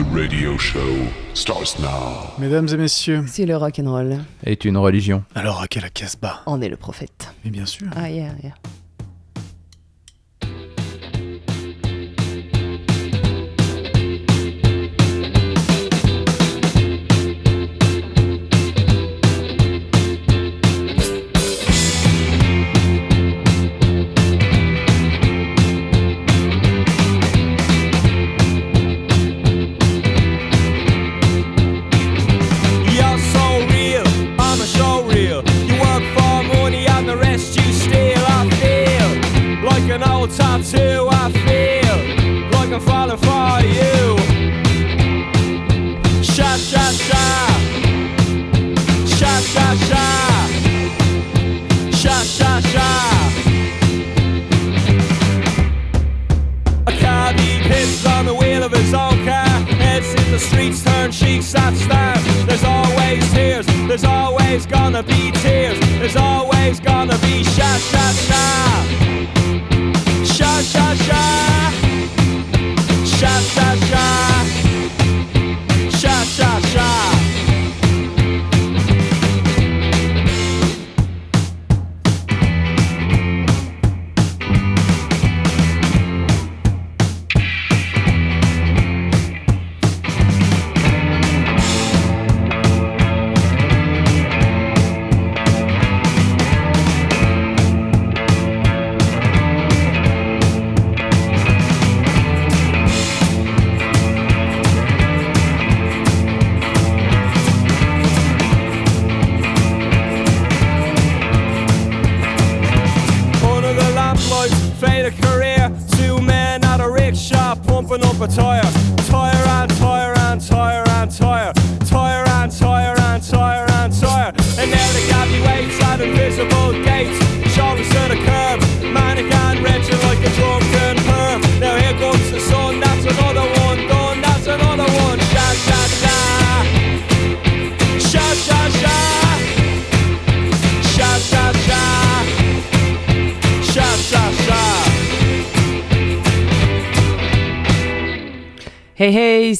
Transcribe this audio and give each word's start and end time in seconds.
The 0.00 0.14
radio 0.16 0.56
show 0.56 0.78
starts 1.34 1.78
now. 1.78 2.32
Mesdames 2.38 2.68
et 2.72 2.78
messieurs, 2.78 3.22
Si 3.26 3.44
le 3.44 3.54
rock'n'roll 3.54 4.20
Est 4.46 4.64
une 4.64 4.78
religion. 4.78 5.24
alors 5.34 5.60
à 5.60 5.68
quelle 5.68 5.90
Casbah 5.90 6.40
en 6.46 6.62
est 6.62 6.70
le 6.70 6.76
prophète. 6.78 7.34
Mais 7.44 7.50
bien 7.50 7.66
sûr. 7.66 7.86
Ah, 7.94 8.08
yeah, 8.08 8.32
yeah. 8.42 8.54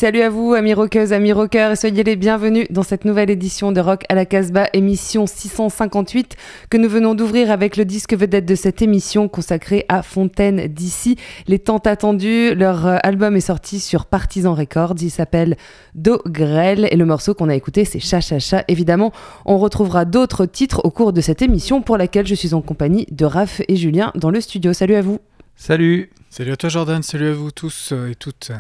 Salut 0.01 0.23
à 0.23 0.31
vous, 0.31 0.55
amis 0.55 0.73
rockeuses, 0.73 1.13
amis 1.13 1.35
rockeurs, 1.35 1.73
et 1.73 1.77
soyez 1.77 2.03
les 2.03 2.17
bienvenus 2.17 2.67
dans 2.71 2.83
cette 2.83 3.05
nouvelle 3.05 3.29
édition 3.29 3.71
de 3.71 3.83
Rock 3.83 4.05
à 4.09 4.15
la 4.15 4.25
Casbah, 4.25 4.67
émission 4.73 5.27
658, 5.27 6.37
que 6.71 6.79
nous 6.79 6.89
venons 6.89 7.15
d'ouvrir 7.15 7.51
avec 7.51 7.77
le 7.77 7.85
disque 7.85 8.15
vedette 8.15 8.47
de 8.47 8.55
cette 8.55 8.81
émission 8.81 9.29
consacrée 9.29 9.85
à 9.91 10.03
Fontaine 10.03 10.69
d'ici. 10.69 11.17
Les 11.49 11.59
tant 11.59 11.77
attendus, 11.77 12.55
leur 12.55 12.87
euh, 12.87 12.97
album 13.03 13.37
est 13.37 13.41
sorti 13.41 13.79
sur 13.79 14.07
Partisan 14.07 14.55
Records, 14.55 14.95
il 15.03 15.11
s'appelle 15.11 15.59
Do 15.95 16.23
Grêle, 16.25 16.89
et 16.91 16.97
le 16.97 17.05
morceau 17.05 17.35
qu'on 17.35 17.51
a 17.51 17.55
écouté 17.55 17.85
c'est 17.85 18.01
Cha 18.01 18.23
Cha 18.23 18.39
Cha. 18.39 18.65
Évidemment, 18.69 19.13
on 19.45 19.59
retrouvera 19.59 20.07
d'autres 20.07 20.47
titres 20.47 20.81
au 20.83 20.91
cours 20.91 21.13
de 21.13 21.21
cette 21.21 21.43
émission 21.43 21.83
pour 21.83 21.99
laquelle 21.99 22.27
je 22.27 22.35
suis 22.35 22.55
en 22.55 22.63
compagnie 22.63 23.05
de 23.11 23.27
Raph 23.27 23.61
et 23.69 23.77
Julien 23.77 24.13
dans 24.15 24.31
le 24.31 24.41
studio. 24.41 24.73
Salut 24.73 24.95
à 24.95 25.03
vous. 25.03 25.19
Salut 25.63 26.09
Salut 26.31 26.53
à 26.53 26.57
toi 26.57 26.71
Jordan, 26.71 27.03
salut 27.03 27.29
à 27.29 27.33
vous 27.35 27.51
tous 27.51 27.91
euh, 27.93 28.13
et 28.13 28.15
toutes. 28.15 28.51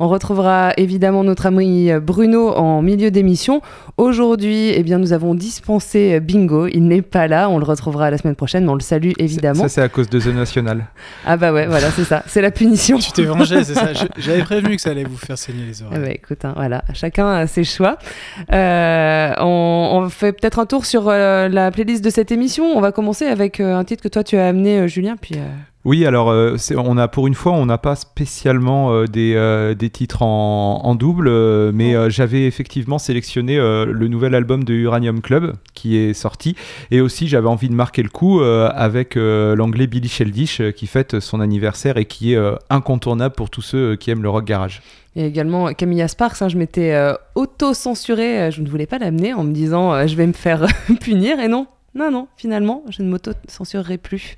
On 0.00 0.08
retrouvera 0.08 0.72
évidemment 0.78 1.22
notre 1.22 1.46
ami 1.46 1.90
Bruno 2.02 2.48
en 2.48 2.82
milieu 2.82 3.12
d'émission. 3.12 3.60
Aujourd'hui, 3.96 4.72
eh 4.74 4.82
bien, 4.82 4.98
nous 4.98 5.12
avons 5.12 5.34
dispensé 5.36 6.18
Bingo. 6.20 6.66
Il 6.66 6.88
n'est 6.88 7.02
pas 7.02 7.28
là. 7.28 7.48
On 7.48 7.58
le 7.58 7.64
retrouvera 7.64 8.10
la 8.10 8.16
semaine 8.18 8.34
prochaine, 8.34 8.64
mais 8.64 8.70
on 8.70 8.74
le 8.74 8.80
salue 8.80 9.12
évidemment. 9.18 9.62
Ça, 9.64 9.68
c'est 9.68 9.82
à 9.82 9.88
cause 9.90 10.08
de 10.08 10.18
The 10.18 10.34
National. 10.34 10.86
Ah 11.26 11.36
bah 11.36 11.52
ouais, 11.52 11.66
voilà, 11.66 11.90
c'est 11.92 12.04
ça. 12.04 12.24
C'est 12.26 12.40
la 12.40 12.50
punition. 12.50 12.98
Tu 12.98 13.12
t'es 13.12 13.24
vengé, 13.24 13.62
c'est 13.62 13.74
ça 13.74 13.92
J'avais 14.16 14.42
prévenu 14.42 14.74
que 14.74 14.82
ça 14.82 14.90
allait 14.90 15.04
vous 15.04 15.18
faire 15.18 15.38
saigner 15.38 15.64
les 15.64 15.82
Ah 15.82 15.86
oreilles. 15.86 16.00
bah 16.00 16.10
écoute, 16.10 16.44
hein, 16.44 16.54
voilà, 16.56 16.82
chacun 16.94 17.28
a 17.28 17.46
ses 17.46 17.62
choix. 17.62 17.98
Euh, 18.52 19.32
on, 19.38 19.90
on 20.02 20.08
fait 20.08 20.32
peut-être 20.32 20.58
un 20.58 20.66
tour 20.66 20.86
sur 20.86 21.08
euh, 21.08 21.48
la 21.48 21.70
playlist 21.70 22.02
de 22.02 22.10
cette 22.10 22.32
émission. 22.32 22.64
On 22.74 22.80
va 22.80 22.90
commencer 22.90 23.26
avec 23.26 23.60
euh, 23.60 23.76
un 23.76 23.84
titre 23.84 24.02
que 24.02 24.08
toi 24.08 24.24
tu 24.24 24.36
as 24.38 24.48
amené, 24.48 24.78
euh, 24.78 24.86
Julien, 24.88 25.16
puis 25.20 25.34
euh, 25.36 25.46
Oui, 25.88 26.04
alors 26.04 26.28
euh, 26.28 26.54
on 26.76 26.98
a 26.98 27.08
pour 27.08 27.28
une 27.28 27.34
fois, 27.34 27.52
on 27.52 27.64
n'a 27.64 27.78
pas 27.78 27.96
spécialement 27.96 28.92
euh, 28.92 29.06
des, 29.06 29.32
euh, 29.36 29.72
des 29.72 29.88
titres 29.88 30.20
en, 30.20 30.82
en 30.84 30.94
double, 30.94 31.30
mais 31.72 32.10
j'avais 32.10 32.44
effectivement 32.44 32.98
sélectionné 32.98 33.56
le 33.56 34.08
nouvel 34.08 34.34
album 34.34 34.64
de 34.64 34.74
Uranium 34.74 35.22
Club 35.22 35.54
qui 35.72 35.96
est 35.96 36.12
sorti, 36.12 36.56
et 36.90 37.00
aussi 37.00 37.26
j'avais 37.26 37.48
envie 37.48 37.70
de 37.70 37.74
marquer 37.74 38.02
le 38.02 38.10
coup 38.10 38.40
avec 38.40 39.14
l'anglais 39.14 39.86
Billy 39.86 40.08
Sheldish 40.08 40.60
qui 40.72 40.86
fête 40.86 41.20
son 41.20 41.40
anniversaire 41.40 41.96
et 41.96 42.04
qui 42.04 42.34
est 42.34 42.38
incontournable 42.68 43.34
pour 43.34 43.48
tous 43.48 43.62
ceux 43.62 43.96
qui 43.96 44.10
aiment 44.10 44.22
le 44.22 44.28
rock 44.28 44.44
garage. 44.44 44.82
Et 45.16 45.24
également 45.24 45.72
Camilla 45.72 46.06
Sparks, 46.06 46.42
hein, 46.42 46.48
je 46.50 46.58
m'étais 46.58 46.94
auto-censurée, 47.34 48.50
je 48.52 48.60
ne 48.60 48.68
voulais 48.68 48.86
pas 48.86 48.98
l'amener 48.98 49.32
en 49.32 49.42
me 49.42 49.52
disant 49.52 50.06
je 50.06 50.16
vais 50.16 50.26
me 50.26 50.34
faire 50.34 50.66
punir. 51.00 51.40
Et 51.40 51.48
non, 51.48 51.66
non, 51.94 52.10
non, 52.10 52.28
finalement, 52.36 52.82
je 52.90 53.02
ne 53.02 53.08
m'auto-censurerai 53.08 53.96
plus. 53.96 54.36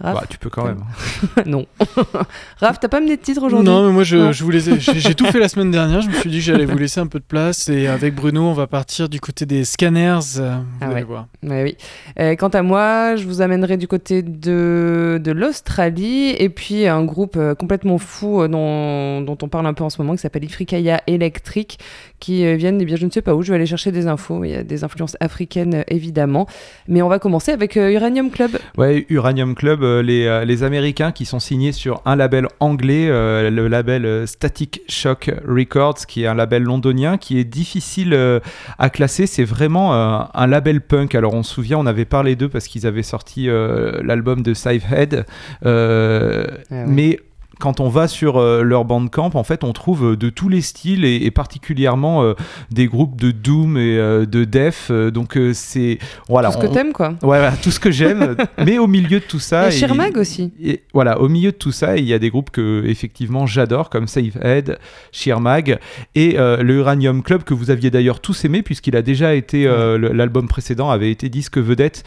Raph 0.00 0.14
Bah, 0.14 0.24
tu 0.28 0.38
peux 0.38 0.50
quand 0.50 0.64
même. 0.64 0.82
Non. 1.46 1.66
Raph, 2.60 2.80
t'as 2.80 2.88
pas 2.88 2.96
amené 2.96 3.16
de 3.16 3.22
titre 3.22 3.42
aujourd'hui 3.44 3.66
Non, 3.68 3.86
mais 3.86 3.92
moi 3.92 4.02
je, 4.02 4.32
je 4.32 4.42
vous. 4.44 4.50
J'ai 4.58 4.78
j'ai 4.80 5.14
tout 5.14 5.24
fait 5.26 5.38
la 5.38 5.48
semaine 5.48 5.70
dernière. 5.70 6.00
Je 6.00 6.08
me 6.08 6.14
suis 6.14 6.28
dit 6.30 6.38
que 6.38 6.42
j'allais 6.44 6.64
vous 6.64 6.76
laisser 6.78 6.98
un 7.00 7.06
peu 7.06 7.18
de 7.20 7.24
place. 7.24 7.68
Et 7.68 7.86
avec 7.86 8.14
Bruno, 8.14 8.42
on 8.42 8.52
va 8.54 8.66
partir 8.66 9.08
du 9.08 9.20
côté 9.20 9.46
des 9.46 9.64
scanners. 9.64 10.18
euh, 10.38 10.56
Vous 10.58 10.64
Ah 10.80 10.86
allez 10.86 10.94
ouais. 10.96 11.02
voir. 11.04 11.26
Ouais, 11.44 11.62
oui. 11.62 11.76
Euh, 12.18 12.34
quant 12.34 12.48
à 12.48 12.62
moi, 12.62 13.14
je 13.16 13.24
vous 13.24 13.40
amènerai 13.40 13.76
du 13.76 13.86
côté 13.86 14.22
de, 14.22 15.20
de 15.22 15.32
l'Australie 15.32 16.30
et 16.38 16.48
puis 16.48 16.86
un 16.88 17.04
groupe 17.04 17.36
euh, 17.36 17.54
complètement 17.54 17.98
fou 17.98 18.46
dont, 18.48 19.20
dont 19.20 19.38
on 19.42 19.48
parle 19.48 19.66
un 19.66 19.74
peu 19.74 19.84
en 19.84 19.90
ce 19.90 20.00
moment 20.02 20.14
qui 20.16 20.22
s'appelle 20.22 20.44
Ifrikaya 20.44 21.02
Electric 21.06 21.78
qui 22.24 22.46
euh, 22.46 22.54
viennent, 22.56 22.80
eh 22.80 22.86
bien, 22.86 22.96
je 22.96 23.04
ne 23.04 23.10
sais 23.10 23.20
pas 23.20 23.34
où, 23.34 23.42
je 23.42 23.50
vais 23.50 23.56
aller 23.56 23.66
chercher 23.66 23.92
des 23.92 24.06
infos. 24.06 24.44
Il 24.44 24.50
y 24.50 24.54
a 24.54 24.62
des 24.62 24.82
influences 24.82 25.14
africaines 25.20 25.74
euh, 25.74 25.82
évidemment. 25.88 26.46
Mais 26.88 27.02
on 27.02 27.08
va 27.10 27.18
commencer 27.18 27.52
avec 27.52 27.76
euh, 27.76 27.90
Uranium 27.92 28.30
Club. 28.30 28.52
Ouais, 28.78 29.04
Uranium 29.10 29.54
Club, 29.54 29.82
euh, 29.82 30.02
les, 30.02 30.24
euh, 30.24 30.46
les 30.46 30.62
Américains 30.62 31.12
qui 31.12 31.26
sont 31.26 31.38
signés 31.38 31.72
sur 31.72 32.00
un 32.06 32.16
label 32.16 32.46
anglais, 32.60 33.08
euh, 33.10 33.50
le 33.50 33.68
label 33.68 34.26
Static 34.26 34.80
Shock 34.88 35.30
Records, 35.46 36.06
qui 36.08 36.22
est 36.24 36.26
un 36.26 36.34
label 36.34 36.62
londonien 36.62 37.18
qui 37.18 37.38
est 37.38 37.44
difficile 37.44 38.14
euh, 38.14 38.40
à 38.78 38.88
classer. 38.88 39.26
C'est 39.26 39.44
vraiment 39.44 39.92
euh, 39.92 40.20
un 40.32 40.46
label 40.46 40.80
punk. 40.80 41.14
Alors 41.14 41.34
on 41.34 41.42
se 41.42 41.52
souvient, 41.52 41.76
on 41.78 41.84
avait 41.86 42.06
parlé 42.06 42.36
d'eux 42.36 42.48
parce 42.48 42.68
qu'ils 42.68 42.86
avaient 42.86 43.02
sorti 43.02 43.50
euh, 43.50 44.00
l'album 44.02 44.42
de 44.42 44.54
Sivehead, 44.54 45.26
euh, 45.66 46.46
Ah 46.70 46.74
ouais. 46.74 46.84
mais 46.88 47.20
quand 47.60 47.80
on 47.80 47.88
va 47.88 48.08
sur 48.08 48.36
euh, 48.38 48.62
leur 48.62 48.84
bandcamp, 48.84 49.30
en 49.34 49.44
fait, 49.44 49.64
on 49.64 49.72
trouve 49.72 50.12
euh, 50.12 50.16
de 50.16 50.28
tous 50.30 50.48
les 50.48 50.60
styles 50.60 51.04
et, 51.04 51.16
et 51.24 51.30
particulièrement 51.30 52.22
euh, 52.22 52.34
des 52.70 52.86
groupes 52.86 53.20
de 53.20 53.30
doom 53.30 53.76
et 53.76 53.96
euh, 53.98 54.26
de 54.26 54.44
def. 54.44 54.90
donc 54.90 55.36
euh, 55.36 55.52
c'est 55.54 55.98
voilà, 56.28 56.48
Tout 56.50 56.54
ce 56.54 56.62
que 56.62 56.66
on- 56.70 56.72
t'aimes, 56.72 56.92
quoi. 56.92 57.08
Ouais, 57.22 57.38
voilà, 57.38 57.52
tout 57.52 57.70
ce 57.70 57.80
que 57.80 57.90
j'aime, 57.90 58.36
mais 58.64 58.78
au 58.78 58.86
milieu 58.86 59.20
de 59.20 59.24
tout 59.24 59.38
ça. 59.38 59.66
Et 59.66 59.68
et- 59.68 59.70
Shirmag 59.78 60.16
aussi. 60.16 60.52
et 60.62 60.82
voilà, 60.92 61.20
au 61.20 61.28
milieu 61.28 61.50
de 61.52 61.56
tout 61.56 61.72
ça, 61.72 61.96
il 61.96 62.04
y 62.04 62.12
a 62.12 62.18
des 62.18 62.30
groupes 62.30 62.50
que 62.50 62.84
effectivement 62.86 63.46
j'adore, 63.46 63.90
comme 63.90 64.06
Save 64.06 64.36
Head, 64.42 64.78
Sheermag 65.12 65.78
et 66.14 66.38
euh, 66.38 66.62
le 66.62 66.74
Uranium 66.76 67.22
Club 67.22 67.42
que 67.44 67.54
vous 67.54 67.70
aviez 67.70 67.90
d'ailleurs 67.90 68.20
tous 68.20 68.44
aimé, 68.44 68.62
puisqu'il 68.62 68.96
a 68.96 69.02
déjà 69.02 69.34
été 69.34 69.66
euh, 69.66 69.98
le- 69.98 70.12
l'album 70.12 70.48
précédent 70.48 70.90
avait 70.90 71.10
été 71.10 71.28
disque 71.28 71.58
vedette 71.58 72.04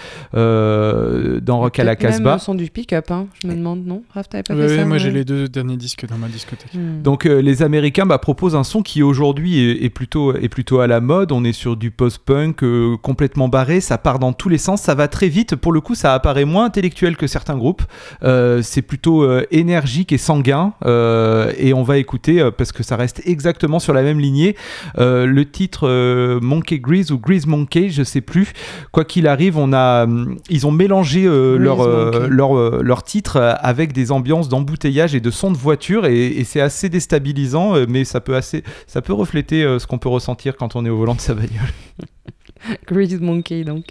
euh, 0.57 1.39
dans 1.41 1.59
Rock 1.59 1.79
à 1.79 1.83
la 1.83 1.95
Peut-être 1.95 2.03
même 2.03 2.11
Casbah. 2.23 2.39
son 2.39 2.55
du 2.55 2.69
pick-up, 2.69 3.11
hein. 3.11 3.27
je 3.41 3.47
me 3.47 3.53
demande, 3.55 3.85
non? 3.85 4.03
Raph, 4.13 4.29
t'avais 4.29 4.43
pas 4.43 4.53
Ouais, 4.55 4.67
fait 4.67 4.73
ouais, 4.73 4.79
ça? 4.79 4.85
moi 4.85 4.97
j'ai 4.97 5.11
les 5.11 5.25
deux 5.25 5.36
derniers 5.45 5.77
disques 5.77 6.05
dans 6.09 6.17
ma 6.17 6.27
discothèque. 6.27 6.73
Hmm. 6.73 7.01
Donc 7.03 7.25
euh, 7.25 7.41
les 7.41 7.61
Américains 7.61 8.05
bah, 8.07 8.17
proposent 8.17 8.55
un 8.55 8.63
son 8.63 8.81
qui 8.81 9.03
aujourd'hui 9.03 9.59
est, 9.59 9.85
est 9.85 9.89
plutôt, 9.89 10.35
est 10.35 10.49
plutôt 10.49 10.79
à 10.79 10.87
la 10.87 10.99
mode. 10.99 11.31
On 11.31 11.43
est 11.43 11.53
sur 11.53 11.77
du 11.77 11.91
post-punk 11.91 12.63
euh, 12.63 12.97
complètement 13.01 13.47
barré, 13.47 13.79
ça 13.81 13.97
part 13.97 14.19
dans 14.19 14.33
tous 14.33 14.49
les 14.49 14.57
sens, 14.57 14.81
ça 14.81 14.95
va 14.95 15.07
très 15.07 15.29
vite. 15.29 15.55
Pour 15.55 15.71
le 15.71 15.81
coup, 15.81 15.93
ça 15.95 16.13
apparaît 16.13 16.45
moins 16.45 16.65
intellectuel 16.65 17.15
que 17.17 17.27
certains 17.27 17.57
groupes. 17.57 17.83
Euh, 18.23 18.61
c'est 18.63 18.81
plutôt 18.81 19.23
euh, 19.23 19.45
énergique 19.51 20.11
et 20.11 20.17
sanguin. 20.17 20.73
euh, 20.85 21.51
et 21.57 21.73
on 21.73 21.83
va 21.83 21.97
écouter, 21.97 22.41
euh, 22.41 22.51
parce 22.51 22.71
que 22.71 22.83
ça 22.83 22.95
reste 22.95 23.21
exactement 23.25 23.79
sur 23.79 23.93
la 23.93 24.01
même 24.01 24.19
lignée, 24.19 24.55
euh, 24.97 25.25
le 25.25 25.45
titre 25.45 25.87
euh, 25.87 26.39
Monkey 26.41 26.79
Grease 26.79 27.11
ou 27.11 27.19
Grease 27.19 27.45
Monkey, 27.45 27.89
je 27.89 28.03
sais 28.03 28.21
plus. 28.21 28.53
Quoi 28.91 29.05
qu'il 29.05 29.27
arrive, 29.27 29.57
on 29.57 29.73
a, 29.73 30.07
ils 30.49 30.65
ont 30.65 30.71
mélangé 30.71 31.25
euh, 31.25 31.57
leur, 31.57 31.81
euh, 31.81 32.27
leur, 32.29 32.57
euh, 32.57 32.81
leur 32.83 33.03
titre 33.03 33.37
avec 33.59 33.93
des 33.93 34.11
ambiances 34.11 34.49
d'embouteillage 34.49 35.15
et 35.15 35.19
de 35.19 35.26
son 35.31 35.51
de 35.51 35.57
voiture 35.57 36.05
et, 36.05 36.43
c'est 36.43 36.61
assez 36.61 36.89
déstabilisant 36.89 37.75
euh, 37.75 37.85
mais 37.87 38.05
ça 38.05 38.21
peut 38.21 38.35
assez 38.35 38.63
ça 38.85 39.01
peut 39.01 39.13
refléter 39.13 39.63
euh, 39.63 39.79
ce 39.79 39.87
qu'on 39.87 39.97
peut 39.97 40.09
ressentir 40.09 40.55
quand 40.55 40.75
on 40.75 40.85
est 40.85 40.89
au 40.89 40.97
volant 40.97 41.15
de 41.15 41.21
sa 41.21 41.33
bagnole. 41.33 41.67
Grease 42.87 43.19
Monkey, 43.19 43.63
donc. 43.63 43.85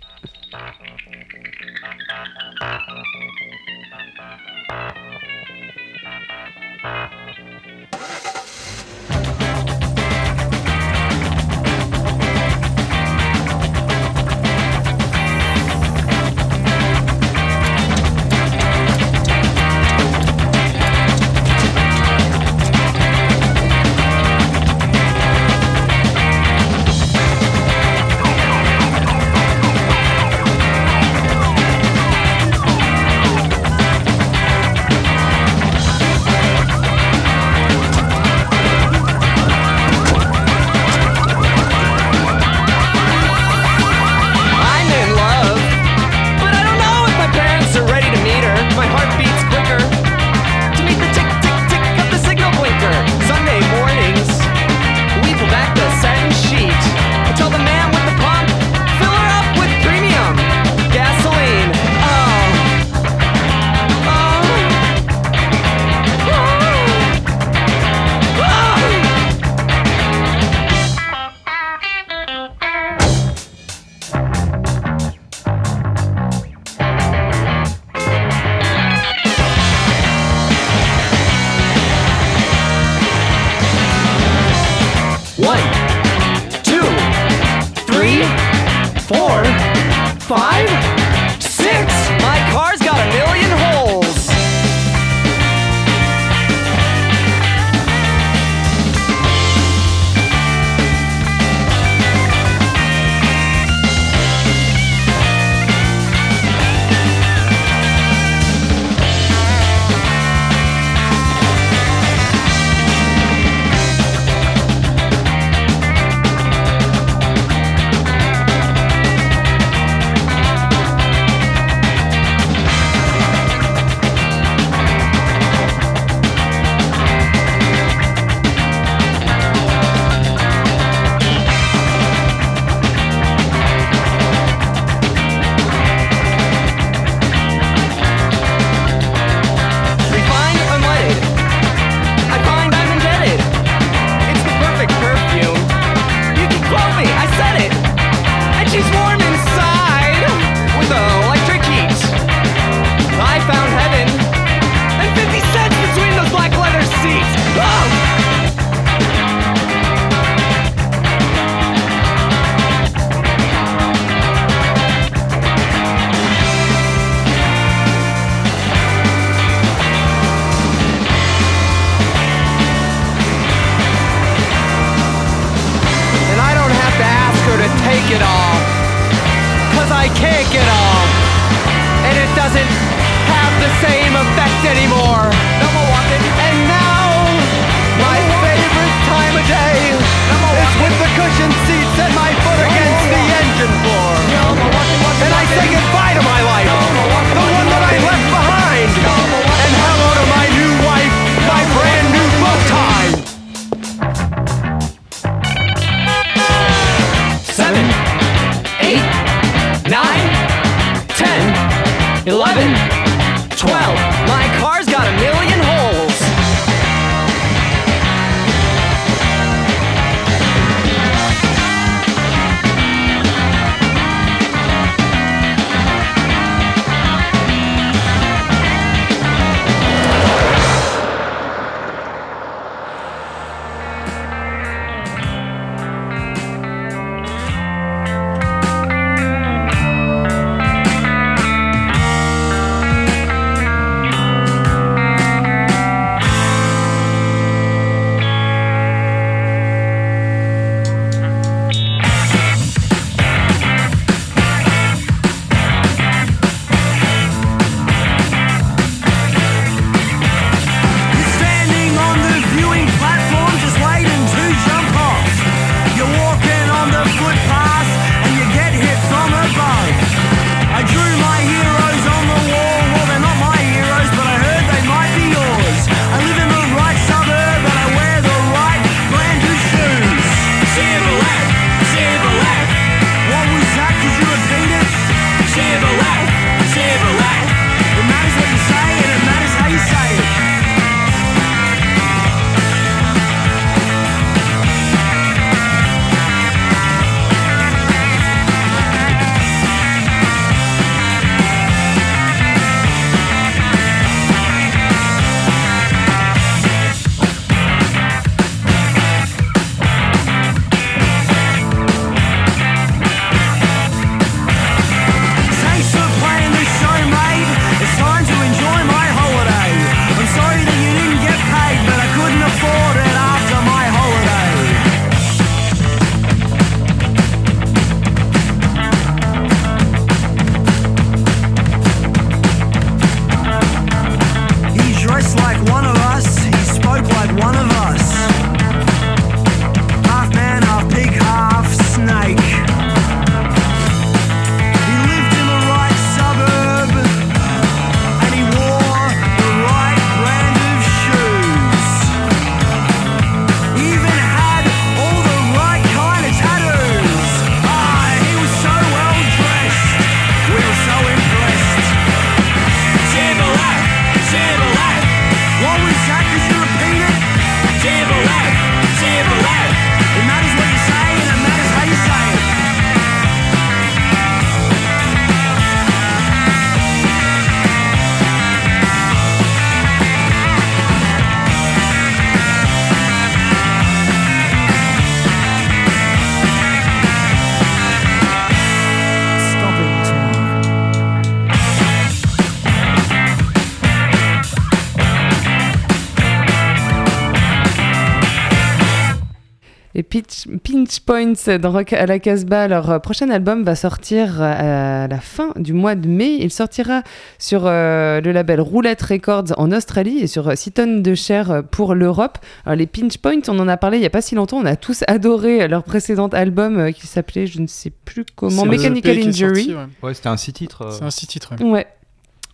Points 401.06 401.56
dans 401.62 401.70
Rock 401.70 401.92
à 401.92 402.04
la 402.04 402.18
Casbah. 402.18 402.66
Leur 402.66 402.90
euh, 402.90 402.98
prochain 402.98 403.30
album 403.30 403.62
va 403.62 403.76
sortir 403.76 404.42
euh, 404.42 405.04
à 405.04 405.06
la 405.06 405.20
fin 405.20 405.52
du 405.54 405.72
mois 405.72 405.94
de 405.94 406.08
mai. 406.08 406.38
Il 406.40 406.50
sortira 406.50 407.02
sur 407.38 407.62
euh, 407.64 408.20
le 408.20 408.32
label 408.32 408.60
Roulette 408.60 409.02
Records 409.02 409.52
en 409.56 409.70
Australie 409.70 410.18
et 410.18 410.26
sur 410.26 410.56
6 410.58 410.72
tonnes 410.72 411.02
de 411.04 411.14
chair 411.14 411.62
pour 411.70 411.94
l'Europe. 411.94 412.38
Alors, 412.64 412.76
les 412.76 412.88
Pinch 412.88 413.18
Points, 413.18 413.40
on 413.46 413.58
en 413.60 413.68
a 413.68 413.76
parlé 413.76 413.98
il 413.98 414.00
n'y 414.00 414.06
a 414.06 414.10
pas 414.10 414.20
si 414.20 414.34
longtemps. 414.34 414.58
On 414.58 414.66
a 414.66 414.74
tous 414.74 415.04
adoré 415.06 415.68
leur 415.68 415.84
précédent 415.84 416.26
album 416.26 416.92
qui 416.92 417.06
s'appelait, 417.06 417.46
je 417.46 417.60
ne 417.60 417.68
sais 417.68 417.92
plus 418.04 418.24
comment, 418.34 418.64
Mechanical 418.66 419.16
est 419.16 419.28
Injury. 419.28 419.74
ouais. 419.76 419.84
Ouais, 420.02 420.12
c'était 420.14 420.28
un 420.28 420.36
six 420.36 420.52
titres. 420.52 420.82
euh. 420.82 420.90
C'est 420.90 421.04
un 421.04 421.10
six 421.10 421.28
titres. 421.28 421.52
ouais. 421.60 421.70
Ouais. 421.70 421.86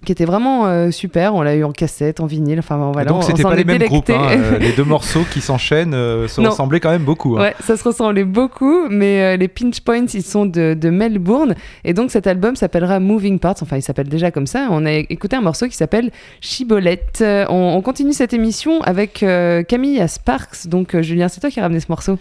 Qui 0.04 0.10
était 0.10 0.24
vraiment 0.24 0.66
euh, 0.66 0.90
super. 0.90 1.32
On 1.36 1.42
l'a 1.42 1.54
eu 1.54 1.62
en 1.62 1.70
cassette, 1.70 2.18
en 2.18 2.26
vinyle. 2.26 2.58
Enfin, 2.58 2.90
voilà. 2.92 3.08
donc 3.08 3.18
on- 3.18 3.24
on 3.24 3.26
c'était 3.28 3.44
pas 3.44 3.54
les 3.54 3.64
mêmes 3.64 3.84
groupes. 3.84 4.10
hein, 4.10 4.30
euh, 4.32 4.58
les 4.60 4.72
deux 4.72 4.82
morceaux 4.82 5.22
qui 5.32 5.40
s'enchaînent 5.40 5.94
euh, 5.94 6.26
se 6.26 6.40
Non. 6.40 6.50
ressemblaient 6.50 6.80
quand 6.80 6.90
même 6.90 7.04
beaucoup. 7.04 7.36
hein. 7.38 7.42
Ouais, 7.42 7.54
ça 7.60 7.76
se 7.76 7.84
ressemblait 7.84 8.24
beaucoup, 8.24 8.88
mais 8.88 9.36
les 9.36 9.46
Pinch 9.46 9.80
Points, 9.80 10.06
ils 10.12 10.24
sont 10.24 10.44
de, 10.44 10.74
de 10.74 10.90
Melbourne. 10.90 11.54
Et 11.84 11.94
donc 11.94 12.10
cet 12.10 12.26
album 12.26 12.56
s'appellera 12.56 12.98
Moving 12.98 13.38
Parts, 13.38 13.56
enfin 13.62 13.76
il 13.76 13.82
s'appelle 13.82 14.08
déjà 14.08 14.32
comme 14.32 14.48
ça. 14.48 14.66
On 14.72 14.84
a 14.86 14.92
écouté 14.92 15.36
un 15.36 15.40
morceau 15.40 15.66
qui 15.68 15.76
s'appelle 15.76 16.10
Chibolette. 16.40 17.22
On, 17.48 17.74
on 17.76 17.80
continue 17.80 18.12
cette 18.12 18.32
émission 18.34 18.80
avec 18.82 19.24
Camille 19.68 20.00
à 20.00 20.08
Sparks. 20.08 20.66
Donc 20.66 21.00
Julien, 21.00 21.28
c'est 21.28 21.40
toi 21.40 21.50
qui 21.50 21.60
as 21.60 21.62
ramené 21.62 21.78
ce 21.78 21.86
morceau? 21.88 22.18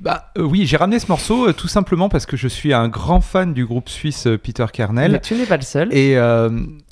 Bah 0.00 0.32
euh, 0.38 0.42
oui, 0.42 0.66
j'ai 0.66 0.76
ramené 0.76 0.98
ce 0.98 1.06
morceau 1.08 1.48
euh, 1.48 1.52
tout 1.52 1.68
simplement 1.68 2.08
parce 2.08 2.26
que 2.26 2.36
je 2.36 2.48
suis 2.48 2.72
un 2.72 2.88
grand 2.88 3.20
fan 3.20 3.54
du 3.54 3.64
groupe 3.64 3.88
suisse 3.88 4.26
euh, 4.26 4.38
Peter 4.38 4.66
Kernel. 4.72 5.12
Mais 5.12 5.20
tu 5.20 5.34
n'es 5.34 5.46
pas 5.46 5.56
le 5.56 5.62
seul. 5.62 5.94
Et 5.94 6.18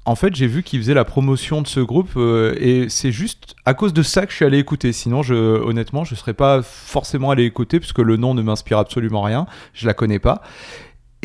en 0.04 0.16
fait, 0.16 0.34
j'ai 0.34 0.48
vu 0.48 0.64
qu'il 0.64 0.80
faisait 0.80 0.94
la 0.94 1.04
promotion 1.04 1.62
de 1.62 1.68
ce 1.68 1.78
groupe 1.78 2.16
et 2.58 2.88
c'est 2.88 3.12
juste 3.12 3.54
à 3.64 3.72
cause 3.74 3.92
de 3.92 4.02
ça 4.02 4.26
que 4.26 4.32
je 4.32 4.36
suis 4.36 4.44
allé 4.44 4.58
écouter. 4.58 4.92
Sinon, 4.92 5.22
je, 5.22 5.34
honnêtement, 5.34 6.02
je 6.02 6.16
serais 6.16 6.34
pas 6.34 6.60
forcément 6.62 7.30
allé 7.30 7.44
écouter 7.44 7.78
puisque 7.78 8.00
le 8.00 8.16
nom 8.16 8.34
ne 8.34 8.42
m'inspire 8.42 8.78
absolument 8.78 9.22
rien. 9.22 9.46
Je 9.74 9.86
la 9.86 9.94
connais 9.94 10.18
pas. 10.18 10.42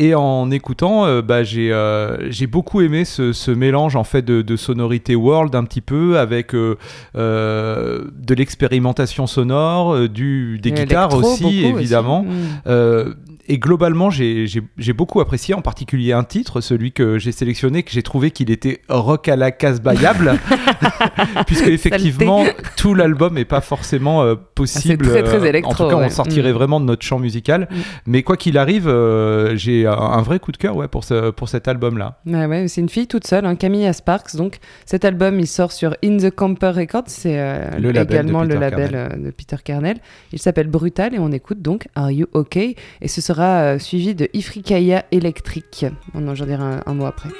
Et 0.00 0.14
en 0.14 0.50
écoutant, 0.52 1.06
euh, 1.06 1.22
bah, 1.22 1.42
j'ai 1.42 1.72
euh, 1.72 2.30
j'ai 2.30 2.46
beaucoup 2.46 2.80
aimé 2.82 3.04
ce, 3.04 3.32
ce 3.32 3.50
mélange 3.50 3.96
en 3.96 4.04
fait 4.04 4.22
de, 4.22 4.42
de 4.42 4.56
sonorité 4.56 5.16
world 5.16 5.54
un 5.56 5.64
petit 5.64 5.80
peu 5.80 6.18
avec 6.18 6.54
euh, 6.54 6.76
euh, 7.16 8.04
de 8.14 8.34
l'expérimentation 8.34 9.26
sonore, 9.26 9.94
euh, 9.94 10.08
du, 10.08 10.60
des 10.60 10.68
Et 10.68 10.72
guitares 10.72 11.14
aussi 11.14 11.42
beaucoup 11.42 11.78
évidemment. 11.78 12.22
Mm. 12.22 13.14
Et 13.48 13.58
globalement, 13.58 14.10
j'ai- 14.10 14.46
beaucoup 14.94 15.20
apprécié, 15.20 15.54
en 15.54 15.62
particulier 15.62 16.12
un 16.12 16.24
titre, 16.24 16.60
celui 16.60 16.92
que 16.92 17.18
j'ai 17.18 17.32
sélectionné, 17.32 17.82
que 17.82 17.90
j'ai 17.90 18.02
trouvé 18.02 18.30
qu'il 18.30 18.50
était 18.50 18.80
rock 18.88 19.28
à 19.28 19.36
la 19.36 19.50
casse-baillable, 19.50 20.38
puisque 21.46 21.68
effectivement, 21.68 22.44
tout 22.76 22.94
l'album 22.94 23.34
n'est 23.34 23.44
pas 23.44 23.60
forcément 23.60 24.22
euh, 24.22 24.34
possible. 24.54 25.06
Ah, 25.08 25.10
très, 25.10 25.22
très 25.22 25.40
euh, 25.40 25.44
électro, 25.44 25.70
en 25.72 25.74
tout 25.74 25.88
cas, 25.88 25.96
ouais. 26.00 26.06
on 26.06 26.10
sortirait 26.10 26.50
Mm. 26.52 26.54
vraiment 26.54 26.80
de 26.80 26.84
notre 26.86 27.02
champ 27.04 27.18
musical. 27.18 27.68
Mm. 27.70 27.74
Mais 28.06 28.22
quoi 28.22 28.36
qu'il 28.36 28.58
arrive, 28.58 28.88
euh, 28.88 29.56
j'ai 29.56 29.86
un, 29.86 29.92
un 29.92 30.22
vrai 30.22 30.38
coup 30.38 30.52
de 30.52 30.56
cœur 30.56 30.76
ouais, 30.76 30.88
pour, 30.88 31.04
ce, 31.04 31.30
pour 31.30 31.48
cet 31.48 31.68
album-là. 31.68 32.18
Ouais, 32.26 32.46
ouais, 32.46 32.68
c'est 32.68 32.80
une 32.80 32.88
fille 32.88 33.06
toute 33.06 33.26
seule, 33.26 33.44
hein, 33.46 33.54
Camille 33.56 33.86
à 33.86 33.92
Sparks. 33.92 34.36
Donc 34.36 34.58
cet 34.84 35.04
album, 35.04 35.38
il 35.40 35.46
sort 35.46 35.72
sur 35.72 35.94
In 36.04 36.16
the 36.18 36.30
Camper 36.30 36.70
Records. 36.74 37.04
C'est 37.06 37.38
euh, 37.38 37.70
également 38.02 38.42
le 38.44 38.56
label 38.56 38.90
euh, 38.94 39.08
de 39.08 39.30
Peter 39.30 39.56
Kernel. 39.62 39.98
Il 40.32 40.38
s'appelle 40.38 40.68
Brutal 40.68 41.14
et 41.14 41.18
on 41.18 41.32
écoute 41.32 41.62
donc 41.62 41.88
Are 41.94 42.10
You 42.10 42.26
OK 42.32 42.56
Et 42.56 42.76
ce 43.06 43.20
sera 43.20 43.37
euh, 43.40 43.78
suivi 43.78 44.14
de 44.14 44.28
Ifrikaya 44.32 45.04
Electric. 45.12 45.86
J'en 46.14 46.44
dirai 46.46 46.62
un, 46.62 46.82
un 46.84 46.94
mot 46.94 47.06
après. 47.06 47.30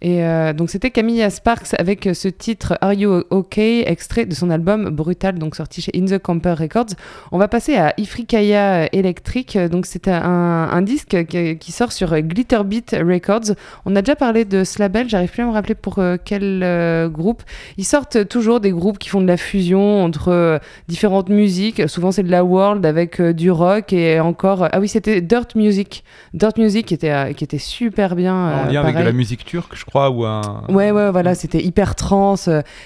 Et 0.00 0.24
euh, 0.24 0.52
donc 0.52 0.70
c'était 0.70 0.90
Camilla 0.90 1.28
Sparks 1.28 1.74
avec 1.76 2.06
euh, 2.06 2.14
ce 2.14 2.28
titre 2.28 2.78
Are 2.80 2.92
You 2.92 3.24
OK, 3.30 3.58
extrait 3.58 4.26
de 4.26 4.34
son 4.34 4.48
album 4.48 4.90
Brutal, 4.90 5.38
donc 5.40 5.56
sorti 5.56 5.82
chez 5.82 5.90
In 5.96 6.04
the 6.04 6.18
Camper 6.18 6.54
Records. 6.56 6.94
On 7.32 7.38
va 7.38 7.48
passer 7.48 7.76
à 7.76 7.94
Ifrikaya 7.98 8.88
Electric, 8.94 9.58
donc 9.58 9.86
c'est 9.86 10.06
un, 10.06 10.22
un, 10.22 10.82
disque 10.82 11.26
qui, 11.26 11.58
qui, 11.58 11.72
sort 11.72 11.90
sur 11.90 12.16
Glitterbeat 12.20 12.96
Records. 13.00 13.56
On 13.86 13.96
a 13.96 14.02
déjà 14.02 14.14
parlé 14.14 14.44
de 14.44 14.62
ce 14.62 14.78
label, 14.78 15.08
j'arrive 15.08 15.30
plus 15.30 15.42
à 15.42 15.46
me 15.46 15.52
rappeler 15.52 15.74
pour 15.74 15.98
euh, 15.98 16.16
quel 16.24 16.62
euh, 16.62 17.08
groupe. 17.08 17.42
Ils 17.76 17.84
sortent 17.84 18.28
toujours 18.28 18.60
des 18.60 18.70
groupes 18.70 18.98
qui 18.98 19.08
font 19.08 19.20
de 19.20 19.26
la 19.26 19.36
fusion 19.36 20.04
entre 20.04 20.60
différentes 20.86 21.28
musiques, 21.28 21.88
souvent 21.88 22.12
c'est 22.12 22.22
de 22.22 22.30
la 22.30 22.44
world 22.44 22.86
avec 22.86 23.20
du 23.20 23.50
rock 23.50 23.92
et 23.92 24.20
encore... 24.20 24.68
Ah 24.70 24.78
oui, 24.78 24.86
c'était 24.86 25.20
Dirt 25.20 25.56
Music. 25.56 26.04
Dirt 26.34 26.56
Music 26.56 26.86
qui 26.86 26.94
était, 26.94 27.34
qui 27.34 27.42
était 27.42 27.58
super 27.58 28.14
bien. 28.14 28.34
en 28.34 28.70
lien 28.70 28.82
avec 28.82 28.96
de 28.96 29.02
la 29.02 29.12
musique 29.12 29.44
turque, 29.44 29.74
je 29.74 29.87
crois. 29.88 30.10
Ouais, 30.68 30.90
ouais, 30.90 31.10
voilà, 31.10 31.34
c'était 31.34 31.62
hyper 31.62 31.94
trans. 31.94 32.34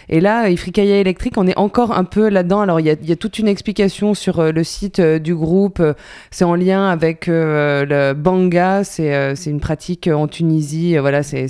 Et 0.09 0.21
là, 0.21 0.49
Ifrikaya 0.49 0.99
Electric, 1.01 1.37
on 1.37 1.47
est 1.47 1.59
encore 1.59 1.93
un 1.93 2.05
peu 2.05 2.29
là-dedans. 2.29 2.61
Alors, 2.61 2.81
il 2.81 2.87
y 2.87 3.13
a, 3.13 3.17
toute 3.17 3.39
une 3.39 3.49
explication 3.49 4.15
sur 4.15 4.41
euh, 4.41 4.53
le 4.53 4.65
site 4.65 5.01
euh, 5.01 5.19
du 5.19 5.35
groupe. 5.35 5.83
C'est 6.31 6.45
en 6.45 6.55
lien 6.55 6.89
avec 6.89 7.29
euh, 7.29 7.85
le 7.85 8.15
banga. 8.15 8.85
C'est 8.85 9.35
une 9.47 9.61
pratique 9.61 10.09
en 10.09 10.29
Tunisie. 10.29 10.97
voilà, 10.99 11.23
c'est 11.23 11.49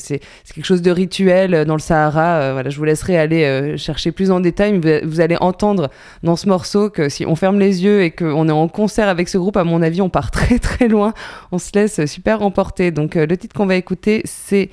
quelque 0.54 0.64
chose 0.64 0.82
de 0.82 0.90
rituel 0.90 1.64
dans 1.66 1.74
le 1.74 1.80
Sahara. 1.80 2.52
voilà, 2.52 2.70
je 2.70 2.78
vous 2.78 2.84
laisserai 2.84 3.18
aller 3.18 3.76
chercher 3.76 4.12
plus 4.12 4.30
en 4.30 4.40
détail. 4.40 4.80
Mais 4.82 5.02
vous, 5.04 5.20
allez 5.20 5.36
entendre 5.40 5.90
dans 6.22 6.36
ce 6.36 6.48
morceau 6.48 6.90
que 6.90 7.08
si 7.08 7.26
on 7.26 7.36
ferme 7.36 7.58
les 7.58 7.84
yeux 7.84 8.02
et 8.02 8.10
qu'on 8.10 8.48
est 8.48 8.52
en 8.52 8.68
concert 8.68 9.08
avec 9.08 9.28
ce 9.28 9.38
groupe, 9.38 9.56
à 9.56 9.64
mon 9.64 9.82
avis, 9.82 10.00
on 10.00 10.08
part 10.08 10.30
très 10.32 10.58
très 10.58 10.88
loin. 10.88 11.12
On 11.52 11.58
se 11.58 11.70
laisse 11.74 12.04
super 12.06 12.42
emporter. 12.42 12.90
Donc, 12.90 13.14
le 13.14 13.36
titre 13.36 13.54
qu'on 13.54 13.66
va 13.66 13.76
écouter, 13.76 14.22
c'est 14.24 14.70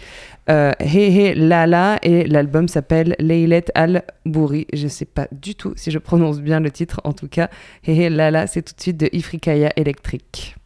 euh, 0.50 0.72
He 0.80 1.10
He 1.10 1.36
Lala 1.36 2.00
et 2.02 2.26
l'album 2.26 2.68
s'appelle 2.68 3.16
Leilet 3.20 3.66
Al 3.76 4.04
Bouri. 4.26 4.68
Je 4.74 4.88
sais 4.88 5.06
pas 5.06 5.28
du 5.32 5.56
tout 5.56 5.74
si 5.76 5.92
je 5.92 6.00
prononce 6.00 6.42
bien 6.42 6.60
le 6.60 6.72
titre, 6.72 7.02
en 7.04 7.14
tout 7.14 7.28
cas, 7.28 7.50
He 7.88 7.90
He 7.90 8.10
Lala, 8.10 8.48
c'est 8.48 8.62
tout 8.62 8.76
de 8.76 8.82
suite 8.82 8.98
de 8.98 9.10
Ifrikaya 9.12 9.72
Electric. 9.76 10.59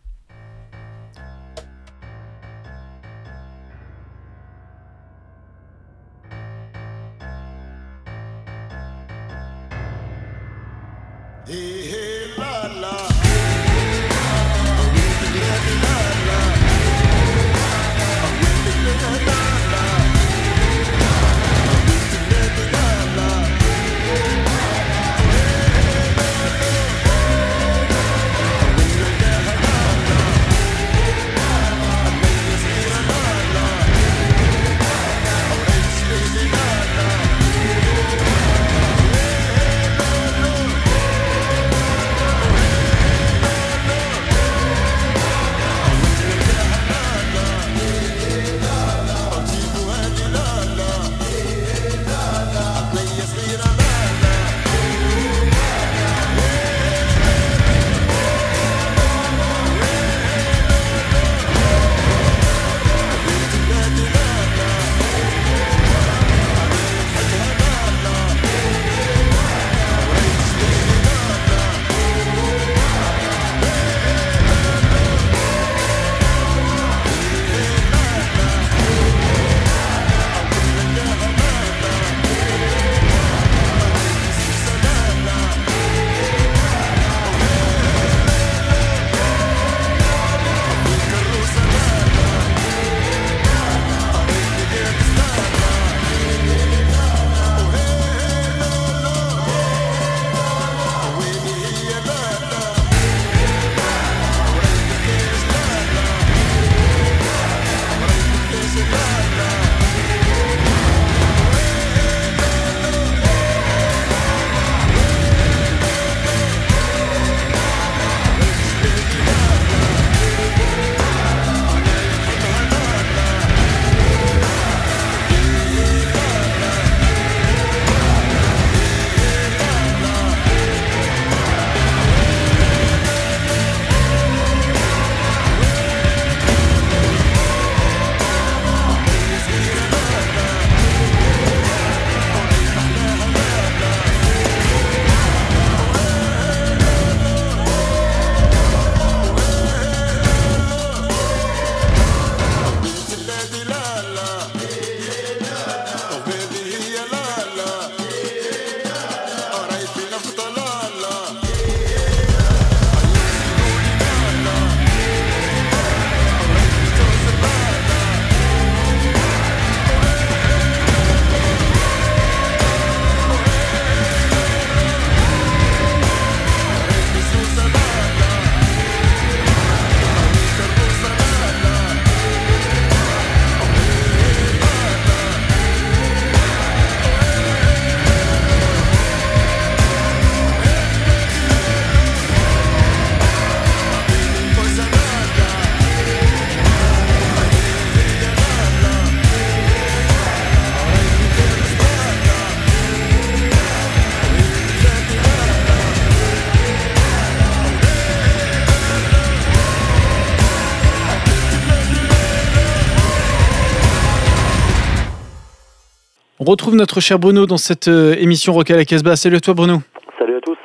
On 216.45 216.51
retrouve 216.51 216.75
notre 216.75 216.99
cher 216.99 217.19
Bruno 217.19 217.45
dans 217.45 217.56
cette 217.56 217.88
euh, 217.88 218.15
émission 218.19 218.51
Rock 218.51 218.69
à 218.69 218.75
la 218.75 218.84
Casbah. 218.84 219.15
Salut 219.15 219.38
à 219.38 219.39
toi 219.39 219.53
Bruno. 219.53 219.77
Salut 220.19 220.36
à 220.36 220.41
tous. 220.41 220.58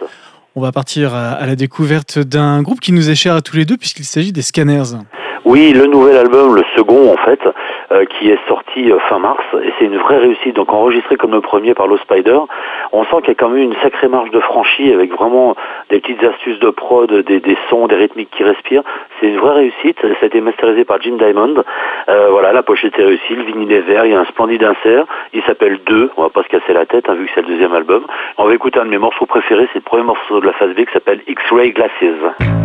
On 0.56 0.60
va 0.60 0.72
partir 0.72 1.14
à, 1.14 1.46
la 1.46 1.54
découverte 1.54 2.18
d'un 2.18 2.62
groupe 2.62 2.80
qui 2.80 2.90
nous 2.90 3.10
est 3.10 3.14
cher 3.14 3.36
à 3.36 3.42
tous 3.42 3.56
les 3.56 3.64
deux 3.64 3.76
puisqu'il 3.76 4.02
s'agit 4.02 4.32
des 4.32 4.42
Scanners. 4.42 4.98
Oui, 5.44 5.72
le 5.72 5.86
nouvel 5.86 6.16
album, 6.16 6.56
le 6.56 6.64
second 6.76 7.12
en 7.12 7.16
fait, 7.24 7.38
qui 8.10 8.30
est 8.30 8.38
sorti 8.48 8.90
euh, 8.90 8.98
fin 9.08 9.18
mars 9.18 9.42
et 9.62 9.72
c'est 9.78 9.86
une 9.86 9.98
vraie 9.98 10.18
réussite. 10.18 10.54
Donc 10.54 10.72
enregistré 10.72 11.16
comme 11.16 11.32
le 11.32 11.40
premier 11.40 11.74
par 11.74 11.86
Low 11.86 11.98
Spider, 11.98 12.38
on 12.92 13.04
sent 13.04 13.16
qu'il 13.20 13.28
y 13.28 13.30
a 13.32 13.34
quand 13.34 13.48
même 13.48 13.62
une 13.62 13.76
sacrée 13.82 14.08
marge 14.08 14.30
de 14.30 14.40
franchie 14.40 14.92
avec 14.92 15.12
vraiment 15.12 15.56
des 15.90 16.00
petites 16.00 16.22
astuces 16.22 16.58
de 16.60 16.70
prod, 16.70 17.10
des, 17.10 17.40
des 17.40 17.56
sons, 17.68 17.86
des 17.86 17.96
rythmiques 17.96 18.30
qui 18.30 18.44
respirent. 18.44 18.82
C'est 19.20 19.28
une 19.28 19.38
vraie 19.38 19.54
réussite. 19.54 19.98
Ça 20.00 20.08
a 20.22 20.26
été 20.26 20.40
masterisé 20.40 20.84
par 20.84 21.00
Jim 21.00 21.16
Diamond. 21.18 21.62
Euh, 22.08 22.28
voilà, 22.30 22.52
la 22.52 22.62
pochette 22.62 22.98
est 22.98 23.04
réussie, 23.04 23.34
le 23.34 23.44
vinyle 23.44 23.72
est 23.72 23.80
vert, 23.80 24.04
il 24.04 24.12
y 24.12 24.14
a 24.14 24.20
un 24.20 24.26
splendide 24.26 24.64
insert. 24.64 25.04
Il 25.32 25.42
s'appelle 25.42 25.78
2, 25.86 26.10
on 26.16 26.22
va 26.22 26.30
pas 26.30 26.42
se 26.42 26.48
casser 26.48 26.72
la 26.72 26.86
tête 26.86 27.08
hein, 27.08 27.14
vu 27.14 27.26
que 27.26 27.32
c'est 27.34 27.42
le 27.42 27.48
deuxième 27.48 27.74
album. 27.74 28.04
On 28.36 28.44
va 28.44 28.54
écouter 28.54 28.80
un 28.80 28.84
de 28.84 28.90
mes 28.90 28.98
morceaux 28.98 29.26
préférés, 29.26 29.68
c'est 29.72 29.78
le 29.78 29.84
premier 29.84 30.04
morceau 30.04 30.40
de 30.40 30.46
la 30.46 30.52
phase 30.52 30.74
B 30.74 30.84
qui 30.84 30.92
s'appelle 30.92 31.20
X-Ray 31.26 31.72
Glasses. 31.72 32.57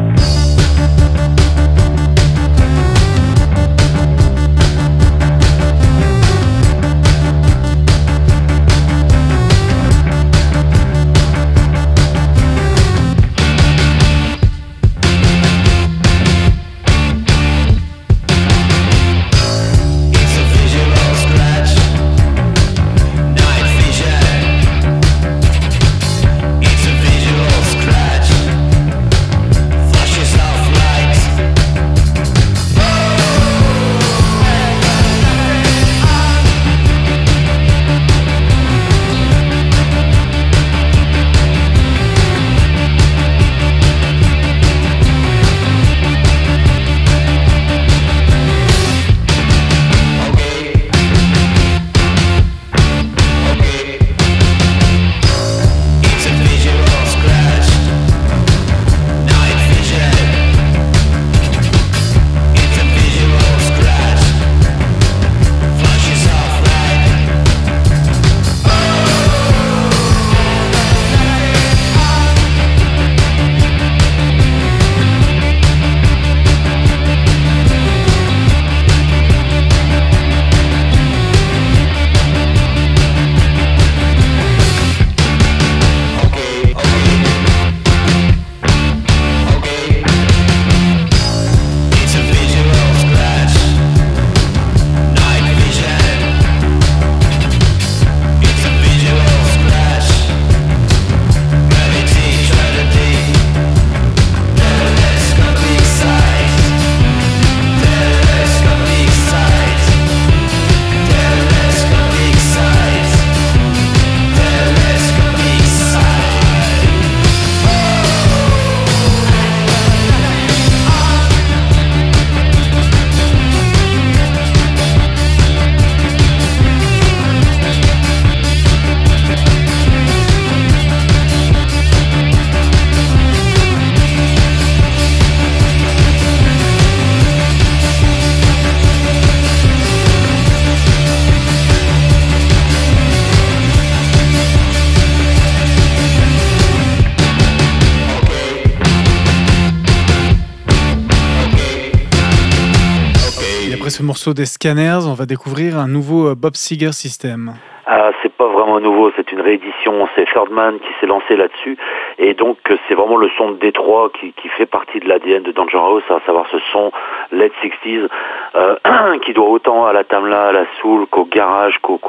Des 154.31 154.45
Scanners, 154.45 155.05
on 155.05 155.13
va 155.13 155.25
découvrir 155.25 155.77
un 155.77 155.89
nouveau 155.89 156.29
euh, 156.29 156.35
Bob 156.35 156.55
Seger 156.55 156.93
système. 156.93 157.55
Ah, 157.85 158.11
c'est 158.21 158.31
pas 158.31 158.47
vraiment 158.47 158.79
nouveau, 158.79 159.11
c'est 159.17 159.29
une 159.33 159.41
réédition, 159.41 159.82
c'est 160.15 160.27
Ferdman 160.27 160.79
qui 160.79 160.89
s'est 160.99 161.07
lancé 161.07 161.35
là-dessus, 161.35 161.77
et 162.17 162.33
donc 162.33 162.57
euh, 162.69 162.77
c'est 162.87 162.95
vraiment 162.95 163.17
le 163.17 163.29
son 163.37 163.51
de 163.51 163.57
Détroit 163.57 164.09
qui, 164.19 164.33
qui 164.33 164.49
fait 164.49 164.65
partie 164.65 164.99
de 164.99 165.07
l'ADN 165.07 165.43
de 165.43 165.51
Danger 165.51 165.77
House, 165.77 166.03
à 166.09 166.19
savoir 166.25 166.45
ce 166.51 166.57
son 166.71 166.91
late 167.31 167.53
60s, 167.63 168.07
euh, 168.55 168.75
qui 169.25 169.33
doit 169.33 169.49
autant 169.49 169.85
à 169.85 169.93
la 169.93 170.03
Tamla, 170.03 170.47
à 170.47 170.51
la 170.51 170.65
Soul, 170.79 171.07
qu'au 171.07 171.25
garage, 171.25 171.77
qu'au, 171.79 171.99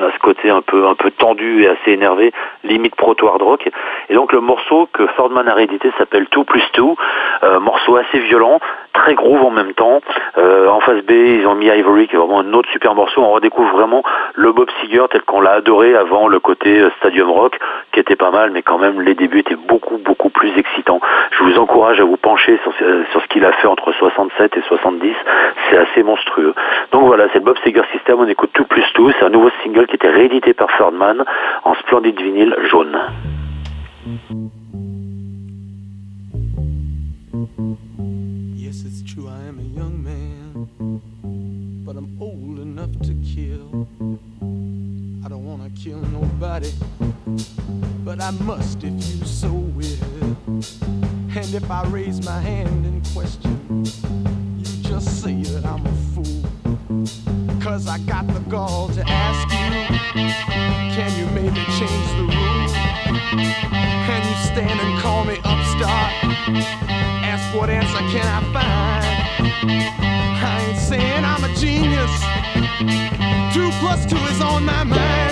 à 0.00 0.12
ce 0.12 0.18
côté 0.18 0.50
un 0.50 0.62
peu 0.62 0.86
un 0.86 0.94
peu 0.94 1.10
tendu 1.10 1.62
et 1.62 1.68
assez 1.68 1.92
énervé, 1.92 2.32
limite 2.64 2.94
proto 2.94 3.28
hard 3.28 3.42
rock. 3.42 3.68
Et 4.08 4.14
donc 4.14 4.32
le 4.32 4.40
morceau 4.40 4.88
que 4.92 5.06
Ferdman 5.08 5.46
a 5.48 5.54
réédité 5.54 5.90
s'appelle 5.98 6.26
2 6.30 6.44
plus 6.44 6.62
2, 6.74 6.82
euh, 7.42 7.60
morceau 7.60 7.96
assez 7.96 8.18
violent, 8.20 8.60
très 8.92 9.14
groove 9.14 9.42
en 9.44 9.50
même 9.50 9.74
temps. 9.74 10.00
Euh, 10.38 10.68
en 10.68 10.80
face 10.80 11.02
B, 11.04 11.10
ils 11.10 11.46
ont 11.46 11.54
mis 11.54 11.66
Ivory, 11.66 12.08
qui 12.08 12.14
est 12.14 12.18
vraiment 12.18 12.40
un 12.40 12.52
autre 12.52 12.70
super 12.70 12.94
morceau. 12.94 13.22
On 13.22 13.32
redécouvre 13.32 13.70
vraiment 13.76 14.02
le 14.34 14.52
Bob 14.52 14.68
Seger 14.80 15.04
tel 15.10 15.22
qu'on 15.22 15.40
l'a 15.40 15.52
adoré 15.52 15.94
avant 15.94 16.28
le 16.28 16.40
côté 16.40 16.82
Stadium 16.98 17.30
Rock, 17.30 17.39
qui 17.92 18.00
était 18.00 18.16
pas 18.16 18.30
mal, 18.30 18.50
mais 18.50 18.62
quand 18.62 18.78
même 18.78 19.00
les 19.00 19.14
débuts 19.14 19.40
étaient 19.40 19.56
beaucoup 19.56 19.98
beaucoup 19.98 20.30
plus 20.30 20.50
excitants. 20.58 21.00
Je 21.38 21.44
vous 21.44 21.58
encourage 21.58 22.00
à 22.00 22.04
vous 22.04 22.16
pencher 22.16 22.58
sur, 22.62 22.72
ce- 22.78 23.04
sur 23.12 23.22
ce 23.22 23.26
qu'il 23.28 23.44
a 23.44 23.52
fait 23.52 23.66
entre 23.68 23.92
67 23.92 24.56
et 24.56 24.62
70. 24.62 25.12
C'est 25.70 25.78
assez 25.78 26.02
monstrueux. 26.02 26.54
Donc 26.92 27.04
voilà, 27.06 27.26
c'est 27.32 27.38
le 27.38 27.44
Bob 27.44 27.56
Seger 27.64 27.82
System. 27.92 28.18
On 28.20 28.28
écoute 28.28 28.50
tout 28.52 28.64
plus 28.64 28.84
tout. 28.94 29.10
C'est 29.18 29.24
un 29.24 29.30
nouveau 29.30 29.50
single 29.62 29.86
qui 29.86 29.96
était 29.96 30.10
réédité 30.10 30.54
par 30.54 30.70
Ferdman 30.72 31.24
en 31.64 31.74
splendide 31.74 32.20
vinyle 32.20 32.54
jaune. 32.70 32.98
Man, 40.02 40.68
but 41.84 41.96
I'm 41.96 42.16
old 42.20 42.58
enough 42.60 42.90
to 43.02 43.14
kill. 43.24 43.86
I 45.24 45.28
don't 45.28 45.70
kill 45.74 45.98
nobody, 45.98 46.70
but 48.04 48.20
I 48.20 48.30
must 48.30 48.82
if 48.82 48.92
you 48.92 49.24
so 49.24 49.52
will. 49.52 50.36
And 51.36 51.54
if 51.54 51.70
I 51.70 51.84
raise 51.88 52.24
my 52.24 52.40
hand 52.40 52.86
in 52.86 53.00
question, 53.12 53.84
you 54.58 54.64
just 54.82 55.22
say 55.22 55.42
that 55.42 55.64
I'm 55.64 55.86
a 55.86 55.92
fool. 56.12 57.60
Cause 57.60 57.86
I 57.86 57.98
got 57.98 58.26
the 58.26 58.40
gall 58.50 58.88
to 58.88 59.02
ask 59.06 59.48
you, 59.52 60.24
can 60.94 61.10
you 61.18 61.26
maybe 61.32 61.62
change 61.78 62.08
the 62.18 62.26
rules? 62.36 62.72
Can 64.06 64.22
you 64.28 64.36
stand 64.50 64.80
and 64.80 64.98
call 65.00 65.24
me 65.24 65.36
upstart? 65.44 66.12
Ask 67.22 67.56
what 67.56 67.70
answer 67.70 68.04
can 68.10 68.26
I 68.26 68.40
find? 68.52 69.20
I 70.42 70.66
ain't 70.68 70.78
saying 70.78 71.24
I'm 71.24 71.44
a 71.44 71.54
genius. 71.54 72.14
Two 73.54 73.70
plus 73.80 74.04
two 74.06 74.16
is 74.16 74.40
on 74.40 74.64
my 74.64 74.84
mind. 74.84 75.29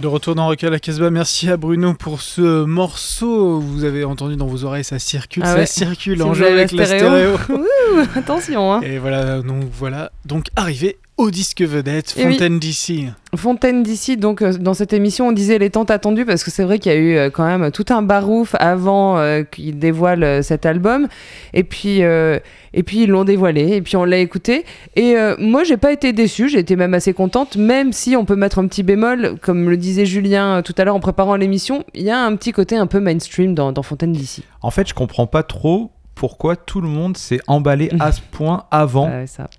De 0.00 0.06
retour 0.06 0.34
dans 0.34 0.46
Rock 0.46 0.64
à 0.64 0.70
la 0.70 0.78
Casbah, 0.78 1.10
merci 1.10 1.50
à 1.50 1.58
Bruno 1.58 1.92
pour 1.92 2.22
ce 2.22 2.64
morceau. 2.64 3.60
Vous 3.60 3.84
avez 3.84 4.02
entendu 4.04 4.36
dans 4.36 4.46
vos 4.46 4.64
oreilles, 4.64 4.82
ça 4.84 4.98
circule, 4.98 5.42
Ah 5.44 5.54
ça 5.54 5.66
circule 5.66 6.16
Si 6.16 6.22
en 6.22 6.32
jeu 6.32 6.44
la 6.46 6.52
avec 6.52 6.72
la 6.72 6.86
stéréo. 6.86 7.36
stéréo. 7.36 7.36
Ouh, 7.94 8.00
attention, 8.18 8.72
hein. 8.72 8.80
Et 8.80 8.96
voilà, 8.98 9.42
donc 9.42 9.64
voilà, 9.70 10.10
donc 10.24 10.46
arrivé 10.56 10.96
au 11.20 11.30
disque 11.30 11.62
vedette, 11.62 12.14
Et 12.16 12.26
oui. 12.26 12.32
Fontaine 12.32 12.58
d'ici. 12.58 13.06
Fontaine 13.36 13.82
d'ici, 13.82 14.16
donc 14.16 14.42
euh, 14.42 14.54
dans 14.54 14.74
cette 14.74 14.92
émission, 14.92 15.28
on 15.28 15.32
disait 15.32 15.58
les 15.58 15.70
temps 15.70 15.84
attendus 15.84 16.24
parce 16.24 16.42
que 16.42 16.50
c'est 16.50 16.64
vrai 16.64 16.78
qu'il 16.78 16.90
y 16.90 16.94
a 16.94 16.98
eu 16.98 17.16
euh, 17.16 17.30
quand 17.30 17.44
même 17.44 17.70
tout 17.70 17.84
un 17.90 18.02
barouf 18.02 18.56
avant 18.58 19.18
euh, 19.18 19.42
qu'ils 19.42 19.78
dévoilent 19.78 20.42
cet 20.42 20.66
album. 20.66 21.08
Et 21.52 21.62
puis, 21.62 22.02
euh, 22.02 22.38
et 22.72 22.82
puis 22.82 23.02
ils 23.02 23.10
l'ont 23.10 23.24
dévoilé 23.24 23.76
et 23.76 23.82
puis 23.82 23.96
on 23.96 24.04
l'a 24.04 24.18
écouté. 24.18 24.64
Et 24.96 25.16
euh, 25.16 25.36
moi, 25.38 25.62
j'ai 25.62 25.76
pas 25.76 25.92
été 25.92 26.12
déçue, 26.12 26.48
j'ai 26.48 26.58
été 26.58 26.74
même 26.74 26.94
assez 26.94 27.12
contente, 27.12 27.56
même 27.56 27.92
si 27.92 28.16
on 28.16 28.24
peut 28.24 28.36
mettre 28.36 28.58
un 28.58 28.66
petit 28.66 28.82
bémol, 28.82 29.36
comme 29.40 29.68
le 29.68 29.76
disait 29.76 30.06
Julien 30.06 30.62
tout 30.62 30.74
à 30.78 30.84
l'heure 30.84 30.96
en 30.96 31.00
préparant 31.00 31.36
l'émission, 31.36 31.84
il 31.94 32.02
y 32.02 32.10
a 32.10 32.18
un 32.18 32.34
petit 32.36 32.52
côté 32.52 32.76
un 32.76 32.86
peu 32.86 32.98
mainstream 32.98 33.54
dans, 33.54 33.72
dans 33.72 33.82
Fontaine 33.82 34.12
d'ici. 34.12 34.42
En 34.62 34.70
fait, 34.70 34.88
je 34.88 34.94
comprends 34.94 35.26
pas 35.26 35.42
trop 35.42 35.90
pourquoi 36.20 36.54
tout 36.54 36.82
le 36.82 36.88
monde 36.88 37.16
s'est 37.16 37.40
emballé 37.46 37.88
à 37.98 38.12
ce 38.12 38.20
point 38.30 38.64
avant 38.70 39.10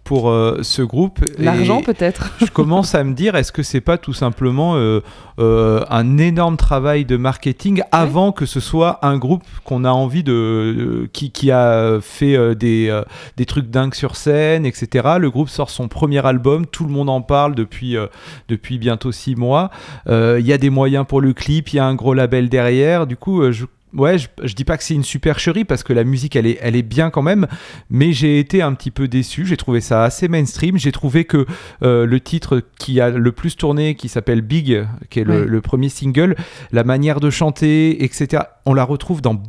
pour 0.03 0.29
euh, 0.29 0.59
ce 0.61 0.83
groupe. 0.83 1.25
L'argent 1.39 1.81
peut-être. 1.81 2.35
je 2.39 2.51
commence 2.51 2.93
à 2.93 3.03
me 3.03 3.15
dire, 3.15 3.35
est-ce 3.35 3.51
que 3.51 3.63
c'est 3.63 3.81
pas 3.81 3.97
tout 3.97 4.13
simplement 4.13 4.75
euh, 4.75 5.01
euh, 5.39 5.83
un 5.89 6.19
énorme 6.19 6.57
travail 6.57 7.03
de 7.03 7.17
marketing 7.17 7.81
avant 7.91 8.31
que 8.31 8.45
ce 8.45 8.59
soit 8.59 9.03
un 9.03 9.17
groupe 9.17 9.41
qu'on 9.63 9.85
a 9.85 9.89
envie 9.89 10.21
de, 10.23 11.09
qui, 11.13 11.31
qui 11.31 11.49
a 11.49 11.97
fait 11.99 12.53
des, 12.53 13.01
des 13.37 13.45
trucs 13.47 13.71
dingues 13.71 13.95
sur 13.95 14.15
scène, 14.15 14.67
etc. 14.67 15.15
Le 15.17 15.31
groupe 15.31 15.49
sort 15.49 15.71
son 15.71 15.87
premier 15.87 16.23
album, 16.23 16.67
tout 16.67 16.85
le 16.85 16.91
monde 16.91 17.09
en 17.09 17.23
parle 17.23 17.55
depuis 17.55 17.95
depuis 18.49 18.77
bientôt 18.77 19.11
six 19.11 19.35
mois. 19.35 19.71
Il 20.07 20.45
y 20.45 20.53
a 20.53 20.59
des 20.59 20.69
moyens 20.69 21.07
pour 21.07 21.21
le 21.21 21.33
clip, 21.33 21.69
il 21.69 21.77
y 21.77 21.79
a 21.79 21.85
un 21.87 21.95
gros 21.95 22.13
label 22.13 22.49
derrière. 22.49 23.07
Du 23.07 23.17
coup, 23.17 23.51
je 23.51 23.65
Ouais, 23.93 24.17
je, 24.17 24.27
je 24.43 24.53
dis 24.53 24.63
pas 24.63 24.77
que 24.77 24.83
c'est 24.83 24.93
une 24.93 25.03
supercherie 25.03 25.65
parce 25.65 25.83
que 25.83 25.93
la 25.93 26.03
musique 26.03 26.35
elle 26.35 26.47
est, 26.47 26.57
elle 26.61 26.75
est 26.75 26.81
bien 26.81 27.09
quand 27.09 27.21
même, 27.21 27.47
mais 27.89 28.13
j'ai 28.13 28.39
été 28.39 28.61
un 28.61 28.73
petit 28.73 28.91
peu 28.91 29.07
déçu. 29.07 29.45
J'ai 29.45 29.57
trouvé 29.57 29.81
ça 29.81 30.03
assez 30.03 30.27
mainstream. 30.27 30.77
J'ai 30.77 30.91
trouvé 30.91 31.25
que 31.25 31.45
euh, 31.83 32.05
le 32.05 32.19
titre 32.19 32.63
qui 32.79 33.01
a 33.01 33.09
le 33.09 33.31
plus 33.31 33.55
tourné, 33.57 33.95
qui 33.95 34.07
s'appelle 34.07 34.41
Big, 34.41 34.87
qui 35.09 35.19
est 35.19 35.23
le, 35.23 35.45
le 35.45 35.61
premier 35.61 35.89
single, 35.89 36.35
la 36.71 36.83
manière 36.83 37.19
de 37.19 37.29
chanter, 37.29 38.03
etc., 38.03 38.43
on 38.65 38.73
la 38.73 38.83
retrouve 38.83 39.21
dans 39.21 39.41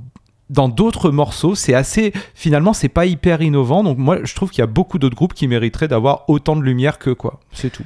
dans 0.50 0.68
d'autres 0.68 1.10
morceaux, 1.10 1.54
c'est 1.54 1.72
assez 1.72 2.12
finalement 2.34 2.74
c'est 2.74 2.90
pas 2.90 3.06
hyper 3.06 3.40
innovant 3.40 3.82
donc 3.82 3.96
moi 3.96 4.18
je 4.22 4.34
trouve 4.34 4.50
qu'il 4.50 4.58
y 4.58 4.62
a 4.62 4.66
beaucoup 4.66 4.98
d'autres 4.98 5.16
groupes 5.16 5.32
qui 5.32 5.48
mériteraient 5.48 5.88
d'avoir 5.88 6.28
autant 6.28 6.56
de 6.56 6.62
lumière 6.62 6.98
que 6.98 7.08
quoi 7.08 7.40
c'est 7.52 7.70
tout 7.70 7.84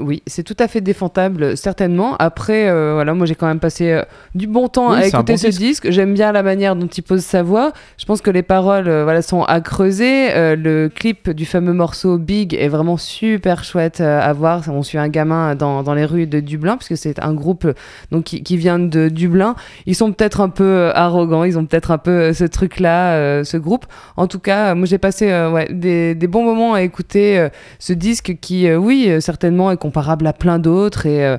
oui, 0.00 0.22
c'est 0.26 0.42
tout 0.42 0.56
à 0.58 0.68
fait 0.68 0.80
défendable, 0.80 1.56
certainement. 1.56 2.16
Après, 2.18 2.68
euh, 2.68 2.94
voilà, 2.94 3.12
moi 3.14 3.26
j'ai 3.26 3.34
quand 3.34 3.46
même 3.46 3.60
passé 3.60 3.92
euh, 3.92 4.02
du 4.34 4.46
bon 4.46 4.68
temps 4.68 4.90
Oui, 4.90 4.96
à 4.96 5.06
écouter 5.06 5.34
bon 5.34 5.36
ce 5.36 5.46
disque. 5.48 5.60
disque. 5.60 5.90
J'aime 5.90 6.14
bien 6.14 6.32
la 6.32 6.42
manière 6.42 6.74
dont 6.74 6.86
il 6.86 7.02
pose 7.02 7.20
sa 7.22 7.42
voix. 7.42 7.72
Je 7.98 8.06
pense 8.06 8.22
que 8.22 8.30
les 8.30 8.42
paroles 8.42 8.88
euh, 8.88 9.04
voilà, 9.04 9.20
sont 9.22 9.42
à 9.42 9.60
creuser. 9.60 10.56
Le 10.56 10.88
clip 10.88 11.30
du 11.30 11.44
fameux 11.44 11.74
morceau 11.74 12.18
Big 12.18 12.54
est 12.54 12.68
vraiment 12.68 12.96
super 12.96 13.64
chouette 13.64 14.00
à 14.00 14.32
voir. 14.32 14.62
On 14.68 14.82
suit 14.82 14.98
un 14.98 15.08
gamin 15.08 15.54
dans, 15.54 15.82
dans 15.82 15.94
les 15.94 16.04
rues 16.04 16.26
de 16.26 16.40
Dublin, 16.40 16.78
puisque 16.78 16.96
c'est 16.96 17.22
un 17.22 17.34
groupe 17.34 17.70
donc, 18.10 18.24
qui, 18.24 18.42
qui 18.42 18.56
vient 18.56 18.78
de 18.78 19.08
Dublin. 19.08 19.54
Ils 19.84 19.94
sont 19.94 20.10
peut-être 20.12 20.40
un 20.40 20.48
peu 20.48 20.90
arrogants, 20.94 21.44
ils 21.44 21.58
ont 21.58 21.66
peut-être 21.66 21.90
un 21.90 21.98
peu 21.98 22.32
ce 22.32 22.44
truc-là, 22.44 23.44
ce 23.44 23.56
groupe. 23.56 23.86
En 24.16 24.26
tout 24.26 24.40
cas, 24.40 24.74
moi 24.74 24.86
j'ai 24.86 24.98
passé 24.98 25.26
ouais, 25.26 25.68
des, 25.70 26.14
des 26.14 26.26
bons 26.26 26.44
moments 26.44 26.74
à 26.74 26.82
écouter 26.82 27.48
ce 27.78 27.92
disque 27.92 28.36
qui, 28.40 28.72
oui, 28.72 29.12
certainement 29.20 29.70
comparable 29.76 30.26
à 30.26 30.32
plein 30.32 30.58
d'autres 30.58 31.06
et 31.06 31.24
euh, 31.24 31.36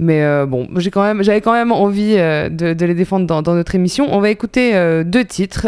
mais 0.00 0.22
euh, 0.22 0.46
bon, 0.46 0.68
j'ai 0.76 0.92
quand 0.92 1.02
même, 1.02 1.24
j'avais 1.24 1.40
quand 1.40 1.52
même 1.52 1.72
envie 1.72 2.14
euh, 2.16 2.48
de, 2.48 2.84
les 2.86 2.94
défendre 2.94 3.26
dans, 3.26 3.54
notre 3.54 3.74
émission. 3.74 4.06
On 4.14 4.20
va 4.20 4.30
écouter 4.30 4.72
deux 5.04 5.24
titres, 5.24 5.66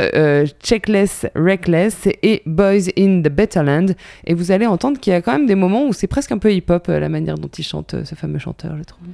Checkless 0.63 1.27
Reckless 1.35 2.07
et 2.23 2.43
Boys 2.47 2.91
in 2.97 3.23
the 3.23 3.29
Better 3.29 3.65
Land. 3.65 3.87
Et 4.25 4.35
vous 4.35 4.53
allez 4.53 4.67
entendre 4.67 5.01
qu'il 5.01 5.13
y 5.13 5.17
a 5.17 5.21
quand 5.21 5.33
même 5.33 5.47
des 5.47 5.57
moments 5.57 5.85
où 5.85 5.93
c'est 5.93 6.07
presque 6.07 6.31
un 6.31 6.39
peu 6.39 6.53
hip-hop 6.53 6.87
la 6.87 7.09
manière 7.09 7.39
dont 7.39 7.49
il 7.49 7.65
chante, 7.65 7.97
ce 8.05 8.15
fameux 8.15 8.39
chanteur, 8.39 8.77
je 8.79 8.85
trouve. 8.85 9.09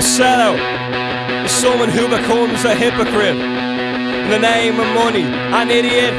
Sellout 0.00 0.73
is 1.44 1.52
someone 1.52 1.90
who 1.90 2.08
becomes 2.08 2.64
a 2.64 2.74
hypocrite 2.74 3.36
in 3.36 4.30
the 4.30 4.38
name 4.38 4.80
of 4.80 4.88
money. 4.94 5.24
An 5.52 5.70
idiot 5.70 6.14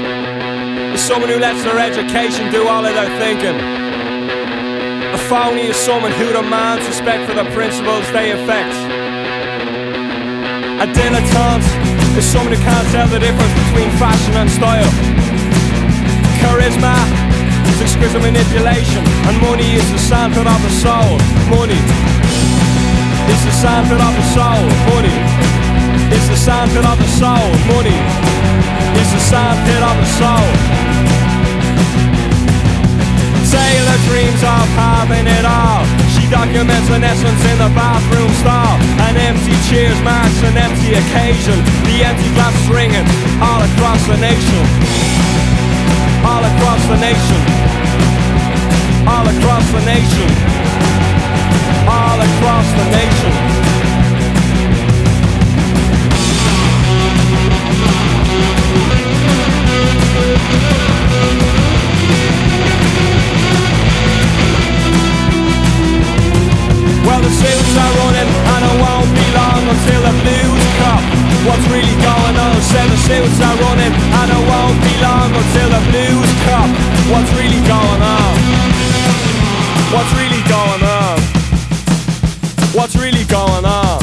is 0.93 1.01
someone 1.01 1.29
who 1.29 1.39
lets 1.39 1.63
their 1.63 1.79
education 1.79 2.51
do 2.51 2.67
all 2.67 2.85
of 2.85 2.93
their 2.93 3.09
thinking. 3.17 3.57
A 5.13 5.17
phony 5.29 5.73
is 5.73 5.75
someone 5.75 6.11
who 6.11 6.31
demands 6.31 6.85
respect 6.85 7.27
for 7.27 7.33
the 7.33 7.45
principles 7.57 8.05
they 8.11 8.31
affect. 8.37 8.75
A 10.83 10.87
dilettante 10.93 11.65
is 12.17 12.25
someone 12.25 12.53
who 12.53 12.61
can't 12.61 12.87
tell 12.93 13.07
the 13.07 13.19
difference 13.19 13.53
between 13.65 13.89
fashion 13.97 14.33
and 14.37 14.49
style. 14.49 14.91
Charisma 16.37 16.93
is 17.73 17.81
exquisite 17.81 18.21
manipulation, 18.21 19.01
and 19.25 19.41
money 19.41 19.73
is 19.73 19.89
the 19.91 19.97
sandpit 19.97 20.45
of 20.45 20.61
the 20.61 20.73
soul. 20.83 21.17
Money 21.49 21.81
it's 23.25 23.43
the 23.43 23.51
sandpit 23.51 23.97
of 23.97 24.13
the 24.13 24.25
soul, 24.37 24.61
money. 24.93 25.17
It's 26.13 26.27
the 26.29 26.37
sandpit 26.37 26.85
of 26.85 26.97
the 26.97 27.09
soul, 27.17 27.49
money. 27.73 27.97
It's 29.01 29.11
the 29.11 29.21
sandpit 29.21 29.81
of 29.81 29.95
the 29.97 30.09
soul. 30.19 30.49
Sailor 33.49 33.99
dreams 34.09 34.41
of 34.45 34.65
having 34.77 35.25
it 35.25 35.45
all. 35.45 35.81
She 36.13 36.29
documents 36.29 36.89
an 36.93 37.03
essence 37.03 37.41
in 37.49 37.57
the 37.57 37.71
bathroom 37.73 38.29
stall. 38.41 38.77
An 39.09 39.17
empty 39.17 39.57
cheers 39.69 39.97
marks 40.05 40.39
an 40.45 40.57
empty 40.57 40.93
occasion. 40.93 41.57
The 41.89 42.05
empty 42.05 42.29
glass 42.37 42.57
ringing 42.69 43.07
all 43.41 43.61
across 43.61 44.01
the 44.05 44.17
nation. 44.21 44.63
All 46.21 46.43
across 46.45 46.81
the 46.93 46.97
nation. 47.01 47.41
All 49.09 49.25
across 49.25 49.65
the 49.73 49.81
nation 49.85 50.55
across 52.25 52.67
the 52.73 52.85
nation. 52.91 53.33
Well, 67.05 67.21
the 67.21 67.29
suits 67.29 67.75
are 67.77 67.93
running 68.01 68.29
and 68.53 68.61
it 68.65 68.75
won't 68.81 69.11
be 69.13 69.27
long 69.37 69.61
until 69.69 70.01
the 70.07 70.13
blues 70.25 70.65
cop. 70.81 71.03
What's 71.45 71.67
really 71.69 71.95
going 72.01 72.35
on? 72.41 72.57
Seven 72.73 72.97
suits 73.05 73.39
are 73.45 73.57
running 73.61 73.93
and 73.93 74.27
it 74.33 74.43
won't 74.49 74.79
be 74.81 74.93
long 75.05 75.29
until 75.29 75.69
the 75.69 75.81
blues 75.93 76.31
cop. 76.49 76.69
What's 77.13 77.31
really 77.37 77.61
going 77.61 78.01
on? 78.01 78.33
What's 79.93 80.11
really 80.17 80.41
going 80.49 80.83
on? 80.83 80.94
What's 82.85 82.97
really 82.97 83.25
going 83.25 83.65
on? 83.65 83.99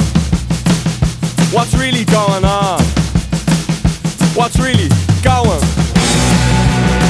What's 1.55 1.73
really 1.73 2.05
going 2.05 2.45
on? 2.45 2.83
What's 4.35 4.59
really 4.59 4.89
going? 5.23 5.63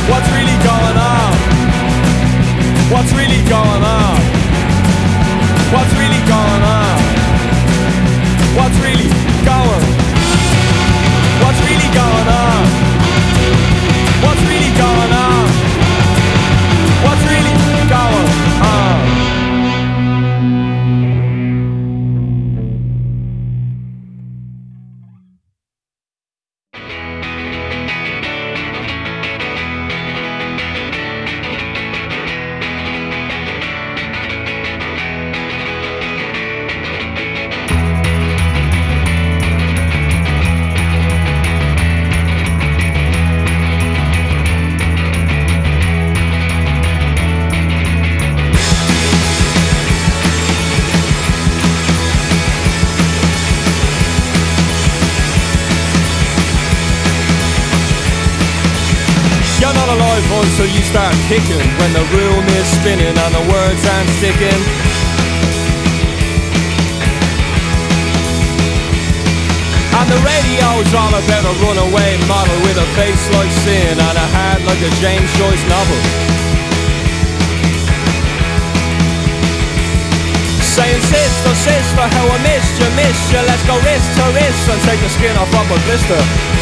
What's 0.04 0.28
really 0.36 0.58
going 0.68 0.98
on? 1.00 1.32
What's 2.92 3.12
really 3.16 3.40
going 3.48 3.84
on? 3.88 4.20
What's 5.72 5.94
really 5.96 6.20
going 6.28 6.62
on? 6.76 7.00
What's 8.52 8.76
really 8.84 9.11
You're 59.92 60.00
not 60.00 60.08
alive 60.08 60.72
you 60.72 60.84
start 60.88 61.12
kicking 61.28 61.60
When 61.76 61.92
the 61.92 62.00
room 62.16 62.40
is 62.56 62.64
spinning 62.80 63.12
and 63.12 63.32
the 63.36 63.44
words 63.44 63.84
aren't 63.92 64.08
sticking. 64.16 64.60
And 69.92 70.06
the 70.08 70.16
radio's 70.24 70.88
all 70.96 71.12
about 71.12 71.44
a 71.44 71.54
runaway 71.60 72.16
model 72.24 72.56
With 72.64 72.80
a 72.80 72.88
face 72.96 73.20
like 73.36 73.52
sin 73.52 74.00
and 74.00 74.16
a 74.16 74.28
heart 74.32 74.64
like 74.64 74.80
a 74.80 74.88
James 74.96 75.28
Joyce 75.36 75.64
novel. 75.68 76.00
Saying 80.72 81.04
sister, 81.04 81.52
sister, 81.52 82.00
how 82.00 82.32
I 82.32 82.38
missed 82.40 82.80
you, 82.80 82.88
missed 82.96 83.28
you. 83.28 83.44
Let's 83.44 83.64
go 83.68 83.76
wrist 83.84 84.08
to 84.16 84.24
wrist 84.40 84.72
and 84.72 84.80
take 84.88 85.00
the 85.04 85.12
skin 85.12 85.36
off 85.36 85.52
of 85.52 85.68
a 85.68 85.78
blister 85.84 86.61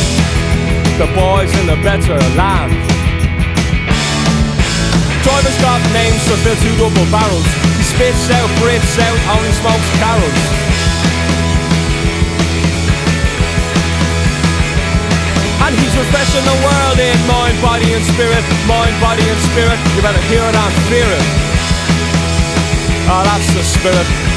the 1.01 1.09
boys 1.17 1.49
in 1.57 1.65
the 1.65 1.79
better 1.81 2.13
land. 2.37 2.69
Driver's 5.25 5.57
got 5.57 5.81
names 5.97 6.21
to 6.29 6.37
fill 6.45 6.53
two 6.61 6.75
double 6.77 7.09
barrels. 7.09 7.49
He 7.81 7.83
spits 7.89 8.29
out, 8.29 8.45
breathes 8.61 9.01
out, 9.01 9.17
only 9.33 9.49
smokes 9.57 9.89
carols. 9.97 10.41
And 15.65 15.73
he's 15.73 15.95
refreshing 15.97 16.45
the 16.45 16.57
world 16.61 16.97
in 17.01 17.17
mind, 17.25 17.57
body 17.65 17.97
and 17.97 18.05
spirit, 18.05 18.45
mind, 18.69 18.93
body 19.01 19.25
and 19.25 19.41
spirit. 19.49 19.81
You 19.97 20.05
better 20.05 20.21
hear 20.29 20.45
it 20.45 20.53
and 20.53 20.75
fear 20.85 21.09
it. 21.09 21.25
Oh, 23.09 23.25
that's 23.25 23.49
the 23.57 23.63
spirit. 23.65 24.30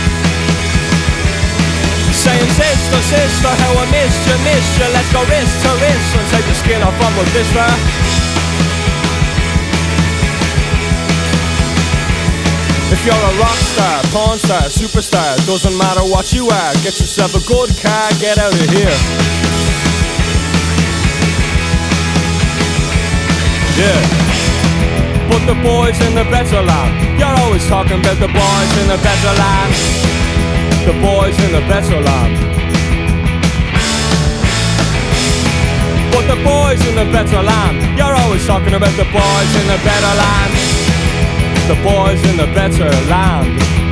Saying 2.25 2.57
sister, 2.57 3.01
sister, 3.05 3.53
how 3.53 3.77
I 3.77 3.85
missed 3.93 4.25
you, 4.25 4.33
missed 4.49 4.81
you. 4.81 4.89
Let's 4.97 5.13
go 5.13 5.21
wrist 5.29 5.61
to 5.61 5.71
wrist 5.77 6.09
and 6.17 6.25
take 6.33 6.47
the 6.49 6.57
skin 6.57 6.81
off 6.81 6.97
of 6.97 7.13
a 7.21 7.25
blister 7.37 7.69
If 12.97 13.05
you're 13.05 13.13
a 13.13 13.35
rock 13.37 13.61
star, 13.61 14.01
porn 14.09 14.39
star, 14.39 14.65
superstar 14.73 15.37
Doesn't 15.45 15.77
matter 15.77 16.01
what 16.01 16.33
you 16.33 16.49
are 16.49 16.73
Get 16.81 16.97
yourself 16.97 17.37
a 17.37 17.45
good 17.45 17.69
car, 17.77 18.09
get 18.17 18.39
out 18.41 18.57
of 18.57 18.69
here. 18.73 18.97
Yeah. 23.77 24.01
Put 25.29 25.45
the 25.45 25.61
boys 25.61 26.01
in 26.01 26.15
the 26.17 26.25
better 26.33 26.63
land. 26.63 27.21
You're 27.21 27.37
always 27.45 27.69
talking 27.69 28.01
about 28.01 28.17
the 28.17 28.33
boys 28.33 28.73
in 28.81 28.89
the 28.89 28.97
better 29.05 29.33
land 29.37 30.04
the 30.85 30.93
boys 31.01 31.39
in 31.41 31.53
the 31.53 31.65
better 31.67 31.99
land. 31.99 32.37
But 36.13 36.27
the 36.29 36.37
boys 36.45 36.81
in 36.87 36.95
the 36.95 37.11
better 37.11 37.43
land, 37.43 37.97
you're 37.97 38.15
always 38.15 38.47
talking 38.47 38.75
about 38.75 38.93
the 38.97 39.09
boys 39.09 39.51
in 39.61 39.67
the 39.67 39.81
better 39.81 40.15
land. 40.21 40.53
The 41.73 41.79
boys 41.83 42.21
in 42.29 42.37
the 42.37 42.53
better 42.53 42.91
land. 43.09 43.84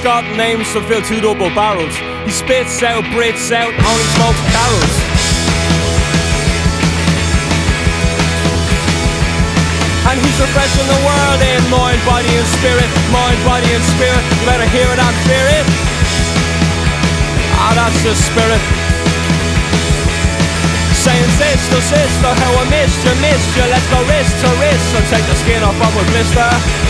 Driver's 0.00 0.24
got 0.24 0.36
names 0.36 0.72
to 0.72 0.80
fill 0.88 1.02
two 1.02 1.20
double 1.20 1.52
barrels. 1.52 1.92
He 2.24 2.32
spits 2.32 2.82
out, 2.82 3.04
breathes 3.12 3.52
out, 3.52 3.68
only 3.68 4.06
smokes 4.16 4.40
carols. 4.48 4.96
And 10.08 10.16
he's 10.24 10.38
refreshing 10.40 10.88
the 10.88 11.00
world 11.04 11.40
in 11.44 11.62
mind, 11.68 12.00
body 12.08 12.32
and 12.32 12.48
spirit, 12.56 12.88
mind, 13.12 13.40
body 13.44 13.68
and 13.68 13.84
spirit. 13.92 14.24
You 14.40 14.44
better 14.48 14.68
hear 14.72 14.88
it 14.88 15.00
and 15.00 15.16
fear 15.28 15.46
it. 15.60 15.66
Ah, 17.60 17.76
that's 17.76 18.00
the 18.00 18.14
spirit. 18.16 18.62
Saying 20.96 21.30
sister, 21.36 21.80
sister, 21.80 22.30
how 22.40 22.52
I 22.56 22.64
missed 22.72 23.04
you, 23.04 23.12
missed 23.20 23.52
you. 23.52 23.64
Let's 23.68 23.88
go 23.92 24.00
wrist 24.08 24.32
to 24.32 24.48
wrist 24.64 24.96
and 24.96 25.04
take 25.12 25.26
the 25.28 25.36
skin 25.36 25.62
off 25.62 25.76
of 25.76 25.92
a 25.92 26.04
blister. 26.08 26.89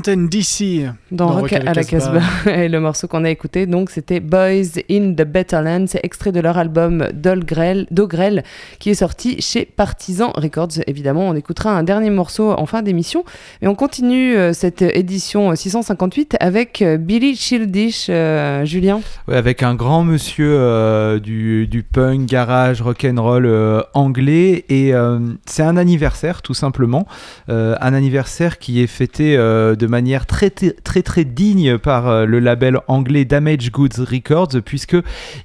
DC. 0.00 0.90
Dans, 1.10 1.28
Rock 1.28 1.52
à 1.52 1.74
la 1.74 1.84
Casbah. 1.84 2.20
Et 2.46 2.68
le 2.68 2.80
morceau 2.80 3.06
qu'on 3.08 3.24
a 3.24 3.30
écouté, 3.30 3.66
donc, 3.66 3.90
c'était 3.90 4.20
Boys 4.20 4.80
in 4.90 5.12
the 5.12 5.22
Better 5.22 5.60
Land. 5.62 5.86
C'est 5.88 6.04
extrait 6.04 6.32
de 6.32 6.40
leur 6.40 6.58
album 6.58 7.08
Dogrel, 7.12 7.86
Dogrel, 7.90 8.44
qui 8.78 8.90
est 8.90 8.94
sorti 8.94 9.40
chez 9.40 9.64
Partisan 9.64 10.32
Records. 10.34 10.80
Évidemment, 10.86 11.28
on 11.28 11.34
écoutera 11.34 11.70
un 11.70 11.82
dernier 11.82 12.10
morceau 12.10 12.52
en 12.52 12.66
fin 12.66 12.82
d'émission. 12.82 13.24
Et 13.62 13.68
on 13.68 13.74
continue 13.74 14.36
euh, 14.36 14.52
cette 14.52 14.82
édition 14.82 15.54
658 15.54 16.36
avec 16.40 16.82
euh, 16.82 16.96
Billy 16.96 17.36
Childish, 17.36 18.06
euh, 18.08 18.64
Julien. 18.64 19.00
Ouais, 19.28 19.36
avec 19.36 19.62
un 19.62 19.74
grand 19.74 20.04
monsieur 20.04 20.50
euh, 20.50 21.18
du, 21.18 21.66
du 21.66 21.82
punk, 21.82 22.26
garage, 22.26 22.82
rock'n'roll 22.82 23.46
euh, 23.46 23.82
anglais. 23.94 24.64
Et 24.68 24.94
euh, 24.94 25.18
c'est 25.46 25.62
un 25.62 25.76
anniversaire, 25.76 26.42
tout 26.42 26.54
simplement. 26.54 27.06
Euh, 27.48 27.74
un 27.80 27.94
anniversaire 27.94 28.58
qui 28.58 28.82
est 28.82 28.86
fêté 28.86 29.36
euh, 29.36 29.76
de 29.86 29.90
manière 29.90 30.26
très, 30.26 30.50
très, 30.50 31.02
très, 31.02 31.24
digne 31.24 31.78
par 31.78 32.08
euh, 32.08 32.26
le 32.26 32.40
label 32.40 32.80
anglais 32.88 33.24
Damage 33.24 33.70
Goods 33.70 34.04
Records, 34.04 34.60
puisque 34.64 34.96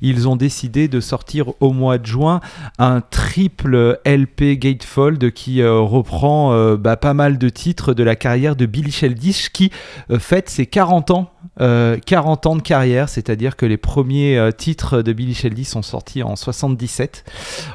ils 0.01 0.27
ont 0.27 0.35
décidé 0.35 0.87
de 0.87 0.99
sortir 0.99 1.53
au 1.59 1.73
mois 1.73 1.99
de 1.99 2.07
juin 2.07 2.39
un 2.79 3.01
triple 3.01 3.99
LP 4.03 4.57
Gatefold 4.57 5.31
qui 5.31 5.61
euh, 5.61 5.79
reprend 5.79 6.53
euh, 6.53 6.75
bah, 6.75 6.97
pas 6.97 7.13
mal 7.13 7.37
de 7.37 7.49
titres 7.49 7.93
de 7.93 8.03
la 8.03 8.15
carrière 8.15 8.55
de 8.55 8.65
Billy 8.65 8.91
Sheldish 8.91 9.49
qui 9.51 9.71
fête 10.17 10.49
ses 10.49 10.65
40 10.65 11.11
ans. 11.11 11.31
euh, 11.59 11.97
40 12.03 12.45
ans 12.47 12.55
de 12.55 12.61
carrière, 12.63 13.09
c'est-à-dire 13.09 13.55
que 13.55 13.67
les 13.67 13.77
premiers 13.77 14.37
euh, 14.37 14.51
titres 14.51 15.01
de 15.03 15.13
Billy 15.13 15.35
Sheldy 15.35 15.65
sont 15.65 15.83
sortis 15.83 16.23
en 16.23 16.35
77. 16.35 17.23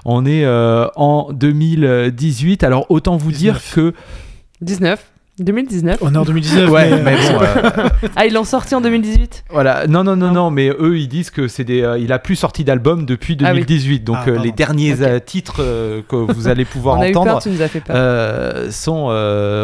On 0.04 0.26
est 0.26 0.44
euh, 0.44 0.88
en 0.96 1.32
2018, 1.32 2.64
alors 2.64 2.86
autant 2.90 3.16
vous 3.16 3.30
19. 3.30 3.38
dire 3.38 3.72
que 3.74 3.94
19 4.62 5.12
2019 5.38 5.98
On 6.00 6.14
est 6.14 6.16
en 6.16 6.24
2019. 6.24 6.70
Ouais, 6.70 6.90
mais, 6.90 7.02
mais 7.02 7.14
euh, 7.14 7.32
bon, 7.32 7.42
euh, 7.42 7.88
Ah, 8.16 8.26
ils 8.26 8.32
l'ont 8.32 8.44
sorti 8.44 8.74
en 8.74 8.80
2018 8.80 9.44
voilà, 9.50 9.86
non, 9.86 10.02
non, 10.04 10.16
non, 10.16 10.28
Non. 10.28 10.32
non, 10.34 10.50
mais 10.50 10.68
eux 10.78 10.98
ils 10.98 11.08
disent 11.08 11.30
que 11.30 11.48
c'est 11.48 11.64
des, 11.64 11.82
euh, 11.82 11.98
il 11.98 12.12
a 12.12 12.18
plus 12.18 12.36
sorti 12.36 12.64
d'album 12.64 13.06
depuis 13.06 13.36
Ah 13.42 13.50
oui. 13.52 13.60
2018, 13.60 14.04
donc 14.04 14.16
Ah, 14.18 14.22
euh, 14.22 14.32
pardon. 14.32 14.42
les 14.42 14.52
derniers 14.52 14.94
titres 15.24 15.56
euh, 15.60 16.02
que 16.08 16.16
vous 16.16 16.48
allez 16.48 16.64
pouvoir 16.64 16.96
On 16.98 17.02
a 17.02 17.08
eu 17.08 17.10
entendre. 17.10 17.32
peur, 17.32 17.42
tu 17.42 17.50
nous 17.50 17.62
as 17.62 17.68
fait 17.68 17.80
peur. 17.80 18.72
sont, 18.72 19.08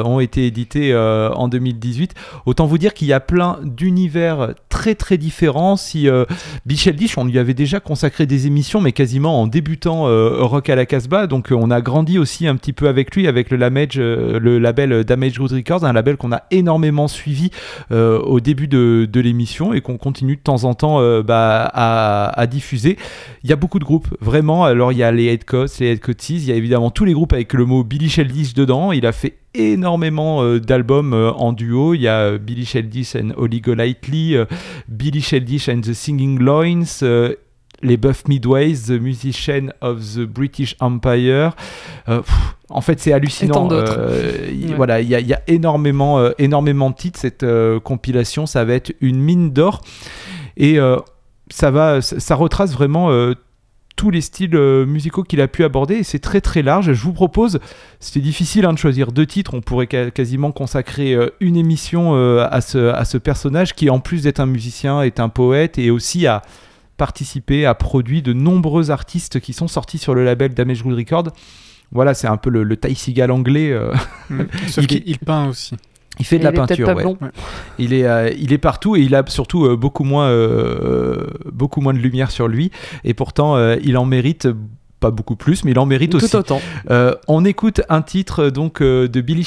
ont 0.04 0.20
été 0.20 0.46
édités 0.46 0.92
euh, 0.92 1.30
en 1.32 1.48
2018. 1.48 2.14
Autant 2.46 2.66
vous 2.66 2.78
dire 2.78 2.94
qu'il 2.94 3.08
y 3.08 3.12
a 3.12 3.20
plein 3.20 3.58
d'univers 3.62 4.54
très 4.68 4.94
très 4.94 5.16
différents. 5.18 5.76
Si 5.76 6.08
euh, 6.08 6.24
Bichel 6.66 6.96
Dish, 6.96 7.18
on 7.18 7.24
lui 7.24 7.38
avait 7.38 7.54
déjà 7.54 7.80
consacré 7.80 8.26
des 8.26 8.46
émissions, 8.46 8.80
mais 8.80 8.92
quasiment 8.92 9.40
en 9.40 9.46
débutant 9.46 10.06
euh, 10.08 10.38
Rock 10.42 10.70
à 10.70 10.76
la 10.76 10.86
Casbah. 10.86 11.26
Donc 11.26 11.50
euh, 11.52 11.54
on 11.58 11.70
a 11.70 11.80
grandi 11.80 12.18
aussi 12.18 12.46
un 12.46 12.56
petit 12.56 12.72
peu 12.72 12.88
avec 12.88 13.14
lui, 13.14 13.26
avec 13.26 13.50
le, 13.50 13.58
Damage, 13.58 13.94
euh, 13.98 14.38
le 14.40 14.58
label 14.58 15.04
Damage 15.04 15.38
Good 15.38 15.61
Un 15.70 15.92
label 15.92 16.16
qu'on 16.16 16.32
a 16.32 16.42
énormément 16.50 17.08
suivi 17.08 17.50
euh, 17.90 18.18
au 18.20 18.40
début 18.40 18.68
de, 18.68 19.08
de 19.10 19.20
l'émission 19.20 19.72
et 19.72 19.80
qu'on 19.80 19.96
continue 19.96 20.36
de 20.36 20.40
temps 20.40 20.64
en 20.64 20.74
temps 20.74 21.00
euh, 21.00 21.22
bah, 21.22 21.70
à, 21.72 22.38
à 22.38 22.46
diffuser. 22.46 22.96
Il 23.42 23.50
y 23.50 23.52
a 23.52 23.56
beaucoup 23.56 23.78
de 23.78 23.84
groupes, 23.84 24.08
vraiment. 24.20 24.64
Alors, 24.64 24.92
il 24.92 24.98
y 24.98 25.02
a 25.02 25.10
les 25.10 25.26
Headcoats, 25.26 25.66
les 25.80 25.92
Headcoaties, 25.92 26.36
il 26.36 26.44
y 26.44 26.52
a 26.52 26.56
évidemment 26.56 26.90
tous 26.90 27.04
les 27.04 27.12
groupes 27.12 27.32
avec 27.32 27.52
le 27.54 27.64
mot 27.64 27.84
Billy 27.84 28.08
Sheldish 28.08 28.54
dedans. 28.54 28.92
Il 28.92 29.06
a 29.06 29.12
fait 29.12 29.38
énormément 29.54 30.42
euh, 30.42 30.60
d'albums 30.60 31.14
en 31.14 31.52
duo. 31.52 31.94
Il 31.94 32.02
y 32.02 32.08
a 32.08 32.38
Billy 32.38 32.64
Sheldish 32.64 33.16
and 33.16 33.30
Holly 33.36 33.60
Golightly, 33.60 34.36
euh, 34.36 34.44
Billy 34.88 35.20
Sheldish 35.20 35.68
and 35.68 35.80
the 35.80 35.92
Singing 35.92 36.38
Loins, 36.38 37.02
les 37.82 37.96
Buff 37.96 38.26
Midways, 38.28 38.74
The 38.86 39.00
Musician 39.00 39.68
of 39.80 40.00
the 40.14 40.20
British 40.20 40.76
Empire. 40.80 41.52
Euh, 42.08 42.20
pff, 42.22 42.34
en 42.70 42.80
fait, 42.80 43.00
c'est 43.00 43.12
hallucinant. 43.12 43.68
Euh, 43.72 44.48
Ouais. 44.50 44.74
Voilà, 44.76 45.00
il 45.00 45.08
y, 45.08 45.14
a- 45.14 45.20
il 45.20 45.26
y 45.26 45.34
a 45.34 45.42
énormément, 45.48 46.18
euh, 46.18 46.30
énormément 46.38 46.90
de 46.90 46.94
titres. 46.96 47.18
Cette 47.20 47.44
compilation, 47.84 48.46
ça 48.46 48.64
va 48.64 48.74
être 48.74 48.92
une 49.00 49.20
mine 49.20 49.50
d'or. 49.52 49.80
Et 50.56 50.78
ça, 51.50 51.70
va, 51.70 52.00
ça, 52.02 52.34
retrace 52.34 52.72
vraiment 52.72 53.10
tous 53.96 54.10
les 54.10 54.20
styles 54.22 54.56
musicaux 54.86 55.22
qu'il 55.22 55.40
a 55.40 55.48
pu 55.48 55.64
aborder. 55.64 55.96
Et 55.96 56.02
c'est 56.02 56.18
très 56.18 56.40
très 56.40 56.62
large. 56.62 56.92
Je 56.92 57.02
vous 57.02 57.12
propose, 57.12 57.58
c'était 58.00 58.20
difficile 58.20 58.64
hein, 58.64 58.72
de 58.72 58.78
choisir 58.78 59.12
deux 59.12 59.26
titres. 59.26 59.54
On 59.54 59.60
pourrait 59.60 59.88
ca- 59.90 60.10
quasiment 60.10 60.50
consacrer 60.52 61.14
euh, 61.14 61.28
une 61.40 61.56
émission 61.56 62.14
euh, 62.16 62.46
à, 62.50 62.60
ce, 62.60 62.88
à 62.92 63.04
ce 63.04 63.18
personnage 63.18 63.74
qui, 63.74 63.90
en 63.90 64.00
plus 64.00 64.22
d'être 64.22 64.40
un 64.40 64.46
musicien, 64.46 65.02
est 65.02 65.20
un 65.20 65.28
poète 65.28 65.78
et 65.78 65.90
aussi 65.90 66.26
a 66.26 66.42
participé, 67.02 67.66
a 67.66 67.74
produit 67.74 68.22
de 68.22 68.32
nombreux 68.32 68.92
artistes 68.92 69.40
qui 69.40 69.52
sont 69.52 69.66
sortis 69.66 69.98
sur 69.98 70.14
le 70.14 70.24
label 70.24 70.54
Damage 70.54 70.84
Good 70.84 70.96
Record. 70.96 71.24
Voilà, 71.90 72.14
c'est 72.14 72.28
un 72.28 72.36
peu 72.36 72.48
le, 72.48 72.62
le 72.62 72.76
Ty 72.76 72.94
Seagal 72.94 73.32
anglais. 73.32 73.72
euh, 73.72 73.92
mm. 74.30 74.42
Sauf 74.68 74.86
Il- 74.88 75.18
peint 75.18 75.48
aussi. 75.48 75.74
il 76.20 76.24
fait 76.24 76.36
de 76.38 76.42
Et 76.42 76.44
la 76.44 76.50
il 76.52 76.54
peinture, 76.54 76.94
ouais. 76.94 77.04
Il 77.80 77.92
est, 77.92 78.06
euh, 78.06 78.30
il 78.38 78.52
est 78.52 78.58
partout 78.58 78.94
et 78.94 79.00
il 79.00 79.16
a 79.16 79.24
surtout 79.26 79.66
euh, 79.66 79.74
beaucoup, 79.76 80.04
moins, 80.04 80.28
euh, 80.28 81.26
beaucoup 81.52 81.80
moins 81.80 81.92
de 81.92 81.98
lumière 81.98 82.30
sur 82.30 82.46
lui. 82.46 82.70
Et 83.02 83.14
pourtant, 83.14 83.56
euh, 83.56 83.74
il 83.82 83.96
en 83.96 84.04
mérite 84.04 84.46
pas 85.00 85.10
beaucoup 85.10 85.34
plus, 85.34 85.64
mais 85.64 85.72
il 85.72 85.78
en 85.80 85.86
mérite 85.86 86.14
aussi. 86.14 86.30
Tout 86.30 86.36
autant. 86.36 86.60
Euh, 86.88 87.16
on 87.26 87.44
écoute 87.44 87.80
un 87.88 88.02
titre 88.02 88.48
donc 88.48 88.80
euh, 88.80 89.08
de 89.08 89.20
Billy 89.20 89.44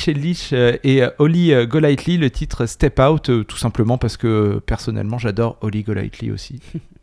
euh, 0.51 0.75
et 0.83 1.03
Holly 1.19 1.53
euh, 1.53 1.65
Golightly, 1.65 2.17
le 2.17 2.29
titre 2.29 2.65
Step 2.65 2.99
Out, 2.99 3.29
euh, 3.29 3.45
tout 3.45 3.55
simplement 3.55 3.97
parce 3.97 4.17
que 4.17 4.59
personnellement 4.65 5.19
j'adore 5.19 5.57
Holly 5.61 5.83
Golightly 5.83 6.31
aussi. 6.31 6.59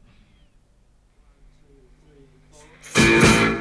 Step 2.95 3.52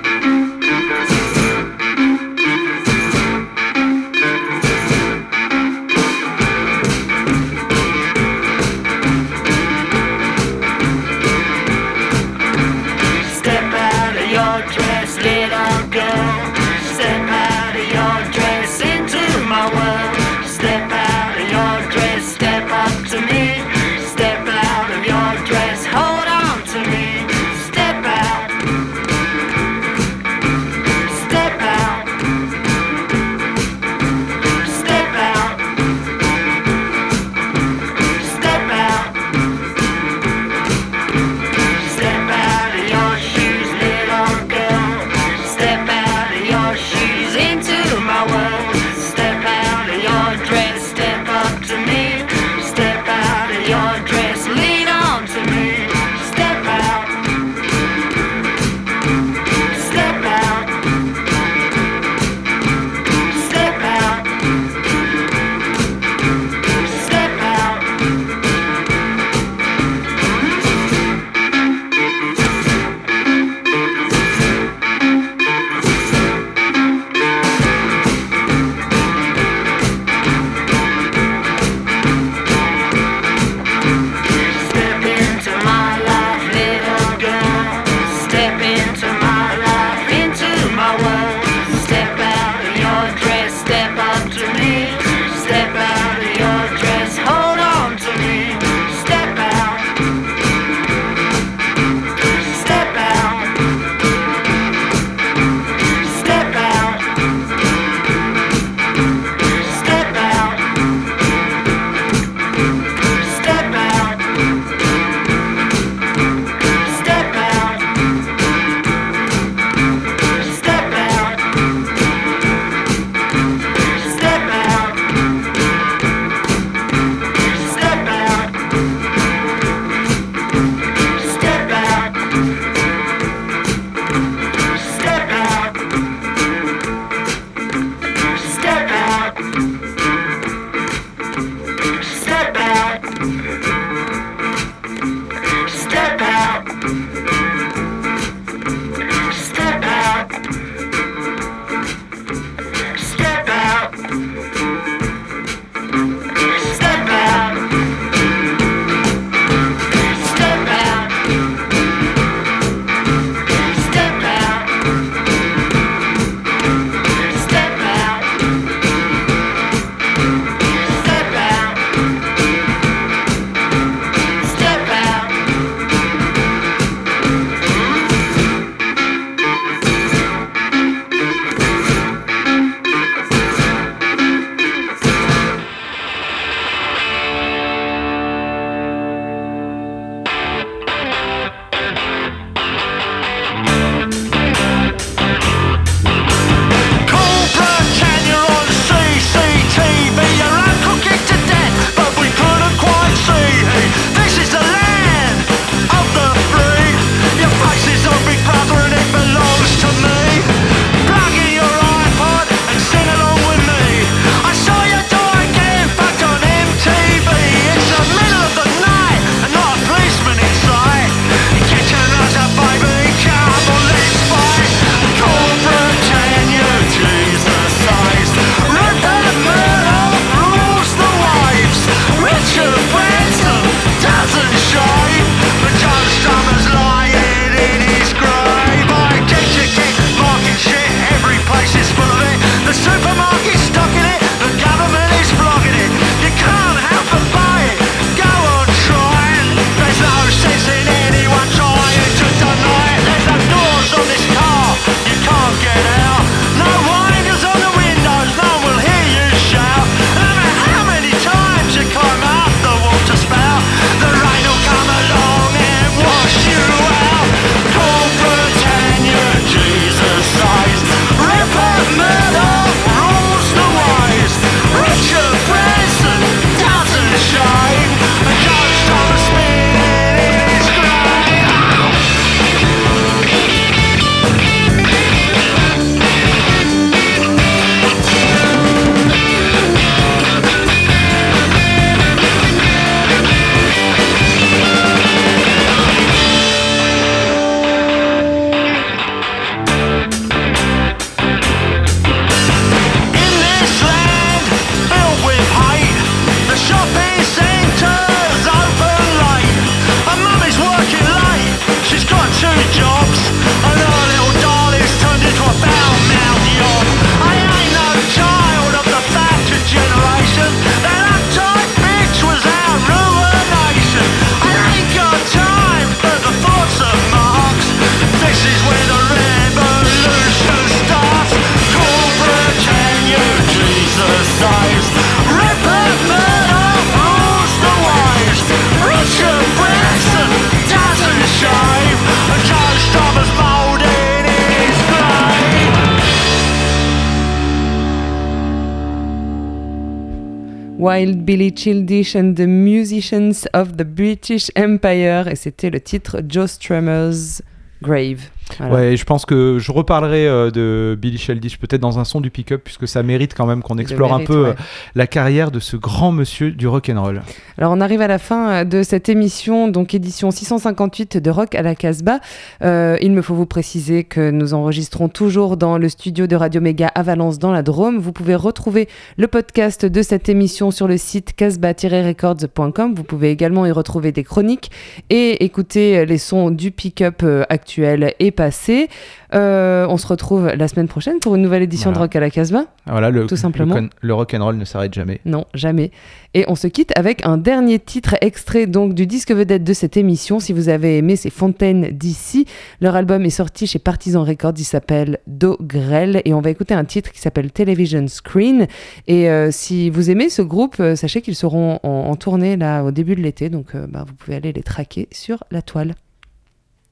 Billy 351.24 351.52
Childish 351.52 352.16
and 352.16 352.36
the 352.36 352.48
Musicians 352.48 353.48
of 353.54 353.78
the 353.78 353.86
British 353.86 354.50
Empire. 354.56 355.28
Et 355.28 355.36
c'était 355.36 355.70
le 355.70 355.80
titre 355.80 356.22
Joe 356.28 356.48
Strummer's 356.48 357.42
Grave. 357.82 358.30
Voilà. 358.58 358.74
Ouais, 358.74 358.98
je 358.98 359.04
pense 359.06 359.26
que 359.26 359.58
je 359.60 359.72
reparlerai 359.72 360.28
euh, 360.28 360.52
de 360.52 360.98
Billy 361.00 361.18
Sheldish 361.18 361.58
peut-être 361.58 361.82
dans 361.82 362.00
un 362.00 362.04
son 362.04 362.22
du 362.22 362.30
pick-up, 362.30 362.62
puisque 362.64 362.88
ça 362.88 363.04
mérite 363.04 363.34
quand 363.36 363.46
même 363.46 363.64
qu'on 363.64 363.78
explore 363.78 364.12
mérite, 364.12 364.30
un 364.30 364.34
peu 364.34 364.44
ouais. 364.44 364.50
euh, 364.50 364.64
la 364.96 365.08
carrière 365.08 365.52
de 365.52 365.60
ce 365.60 365.78
grand 365.78 366.12
monsieur 366.12 366.52
du 366.52 366.68
rock'n'roll. 366.68 367.22
Alors 367.58 367.74
on 367.74 367.82
arrive 367.82 368.02
à 368.02 368.08
la 368.08 368.18
fin 368.18 368.50
euh, 368.50 368.64
de 368.64 368.84
cette 368.84 369.08
émission, 369.08 369.68
donc 369.68 369.94
édition 369.94 370.32
658 370.32 371.18
de 371.18 371.30
Rock 371.30 371.54
à 371.56 371.62
la 371.62 371.76
Casbah. 371.76 372.20
Euh, 372.64 372.98
il 373.02 373.12
me 373.12 373.22
faut 373.22 373.36
vous 373.36 373.46
préciser 373.46 374.04
que 374.04 374.32
nous 374.32 374.54
enregistrons 374.54 375.10
toujours 375.10 375.58
dans 375.58 375.78
le 375.78 375.88
studio 375.88 376.28
de 376.28 376.36
Radio 376.36 376.60
Méga 376.60 376.88
à 376.88 377.04
Valence 377.04 377.40
dans 377.40 377.52
la 377.52 377.62
Drôme. 377.62 378.00
Vous 378.00 378.14
pouvez 378.14 378.36
retrouver 378.36 378.88
le 379.18 379.28
podcast 379.28 379.86
de 379.86 380.02
cette 380.02 380.28
émission 380.28 380.72
sur 380.72 380.88
le 380.88 380.98
site 380.98 381.36
casbah-records.com. 381.36 382.96
Vous 382.96 383.04
pouvez 383.04 383.30
également 383.30 383.66
y 383.66 383.72
retrouver 383.72 384.12
des 384.12 384.24
chroniques 384.24 384.72
et 385.10 385.44
écouter 385.44 386.06
les 386.06 386.18
sons 386.18 386.50
du 386.50 386.72
pick-up 386.72 387.22
euh, 387.24 387.44
actuel 387.50 388.16
et 388.20 388.32
passé. 388.42 388.90
Euh, 389.36 389.86
on 389.88 389.98
se 389.98 390.08
retrouve 390.08 390.48
la 390.48 390.68
semaine 390.68 390.88
prochaine 390.88 391.20
pour 391.20 391.36
une 391.36 391.44
nouvelle 391.44 391.62
édition 391.62 391.92
Voilà. 391.92 392.00
de 392.00 392.04
Rock 392.06 392.16
à 392.16 392.20
la 392.22 392.30
Casbah. 392.32 392.66
Voilà, 392.88 393.12
le, 393.12 393.28
Tout 393.28 393.36
simplement. 393.36 393.76
Le, 393.76 393.82
con- 393.82 393.90
le 394.02 394.14
rock'n'roll 394.16 394.58
ne 394.58 394.66
s'arrête 394.66 394.94
jamais. 394.96 395.22
Non, 395.26 395.46
jamais. 395.54 395.92
Et 396.34 396.46
on 396.48 396.56
se 396.56 396.66
quitte 396.68 396.92
avec 396.98 397.24
un 397.24 397.38
dernier 397.38 397.78
titre 397.78 398.16
extrait 398.22 398.66
donc 398.66 398.96
du 398.96 399.06
disque 399.06 399.32
vedette 399.32 399.64
de 399.64 399.74
cette 399.74 399.96
émission. 399.96 400.40
Si 400.40 400.54
vous 400.54 400.70
avez 400.70 400.98
aimé 400.98 401.16
ces 401.18 401.30
Fontaines 401.30 401.90
d'ici, 401.92 402.48
leur 402.82 402.96
album 402.96 403.24
est 403.26 403.30
sorti 403.30 403.68
chez 403.68 403.78
Partisan 403.78 404.24
Records. 404.24 404.54
Il 404.58 404.64
s'appelle 404.64 405.20
Do 405.28 405.56
Grell 405.62 406.24
et 406.26 406.34
on 406.34 406.42
va 406.42 406.50
écouter 406.50 406.74
un 406.74 406.86
titre 406.86 407.12
qui 407.12 407.20
s'appelle 407.22 407.52
Television 407.52 408.08
Screen. 408.08 408.66
Et 409.08 409.30
euh, 409.30 409.50
si 409.52 409.92
vous 409.92 410.10
aimez 410.10 410.30
ce 410.30 410.42
groupe, 410.42 410.78
euh, 410.80 410.96
sachez 410.96 411.22
qu'ils 411.22 411.36
seront 411.36 411.80
en, 411.84 411.90
en 412.10 412.16
tournée 412.16 412.58
là 412.58 412.84
au 412.84 412.90
début 412.90 413.16
de 413.16 413.22
l'été. 413.22 413.50
Donc 413.50 413.76
bah, 413.76 414.04
vous 414.08 414.16
pouvez 414.16 414.36
aller 414.38 414.52
les 414.52 414.64
traquer 414.64 415.08
sur 415.12 415.44
la 415.52 415.62
toile. 415.62 415.94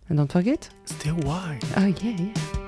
And 0.09 0.17
don't 0.17 0.31
forget. 0.31 0.67
Still 0.85 1.15
wild. 1.17 1.63
Oh 1.77 1.85
yeah, 1.85 2.17
yeah. 2.17 2.58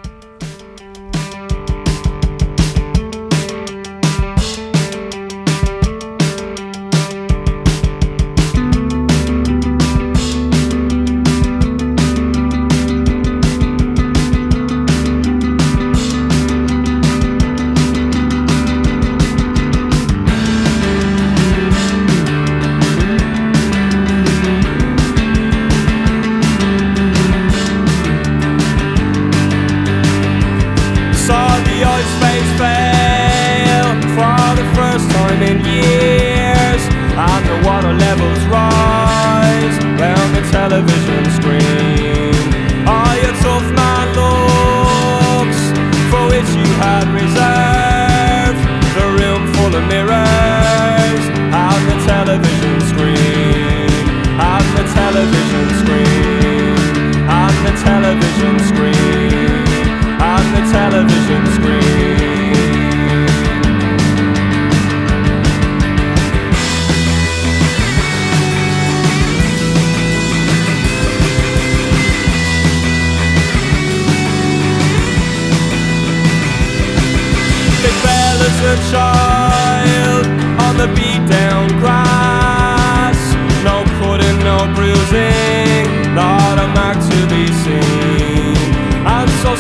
Television 58.20 58.61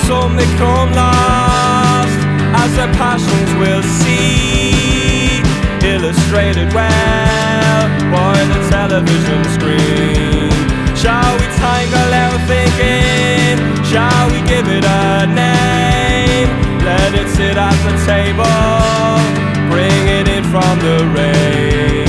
some 0.07 0.35
they 0.35 0.49
come 0.57 0.91
last, 0.93 2.19
as 2.63 2.75
their 2.75 2.91
passions 2.93 3.51
will 3.61 3.83
see. 3.83 5.41
Illustrated 5.83 6.73
well 6.73 7.83
by 8.11 8.37
the 8.51 8.59
television 8.69 9.41
screen. 9.55 10.51
Shall 10.95 11.33
we 11.39 11.47
tangle 11.57 12.11
our 12.23 12.37
thinking? 12.51 13.57
Shall 13.91 14.25
we 14.31 14.39
give 14.47 14.67
it 14.67 14.85
a 14.85 15.25
name? 15.25 16.49
Let 16.85 17.13
it 17.13 17.27
sit 17.29 17.57
at 17.57 17.77
the 17.85 17.93
table, 18.05 19.21
bring 19.73 20.01
it 20.19 20.27
in 20.27 20.43
from 20.53 20.79
the 20.79 20.99
rain. 21.17 22.07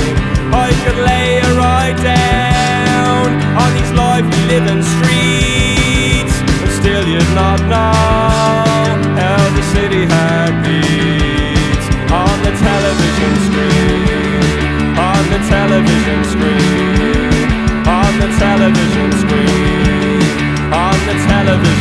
I 0.53 0.69
could 0.83 0.99
lay 1.09 1.37
it 1.41 1.49
right 1.57 1.97
down 1.97 3.25
on 3.57 3.69
these 3.73 3.91
lively 3.93 4.41
living 4.53 4.83
streets, 4.83 5.12
not 7.33 7.59
know 7.61 7.93
how 9.19 9.41
the 9.57 9.63
city 9.73 10.05
had 10.05 10.51
beats 10.63 11.87
on 12.13 12.35
the 12.45 12.53
television 12.67 13.33
screen, 13.47 14.41
on 15.09 15.23
the 15.33 15.41
television 15.49 16.19
screen, 16.33 17.33
on 17.89 18.11
the 18.21 18.29
television 18.37 19.09
screen, 19.21 20.21
on 20.71 20.97
the 21.09 21.15
television 21.27 21.72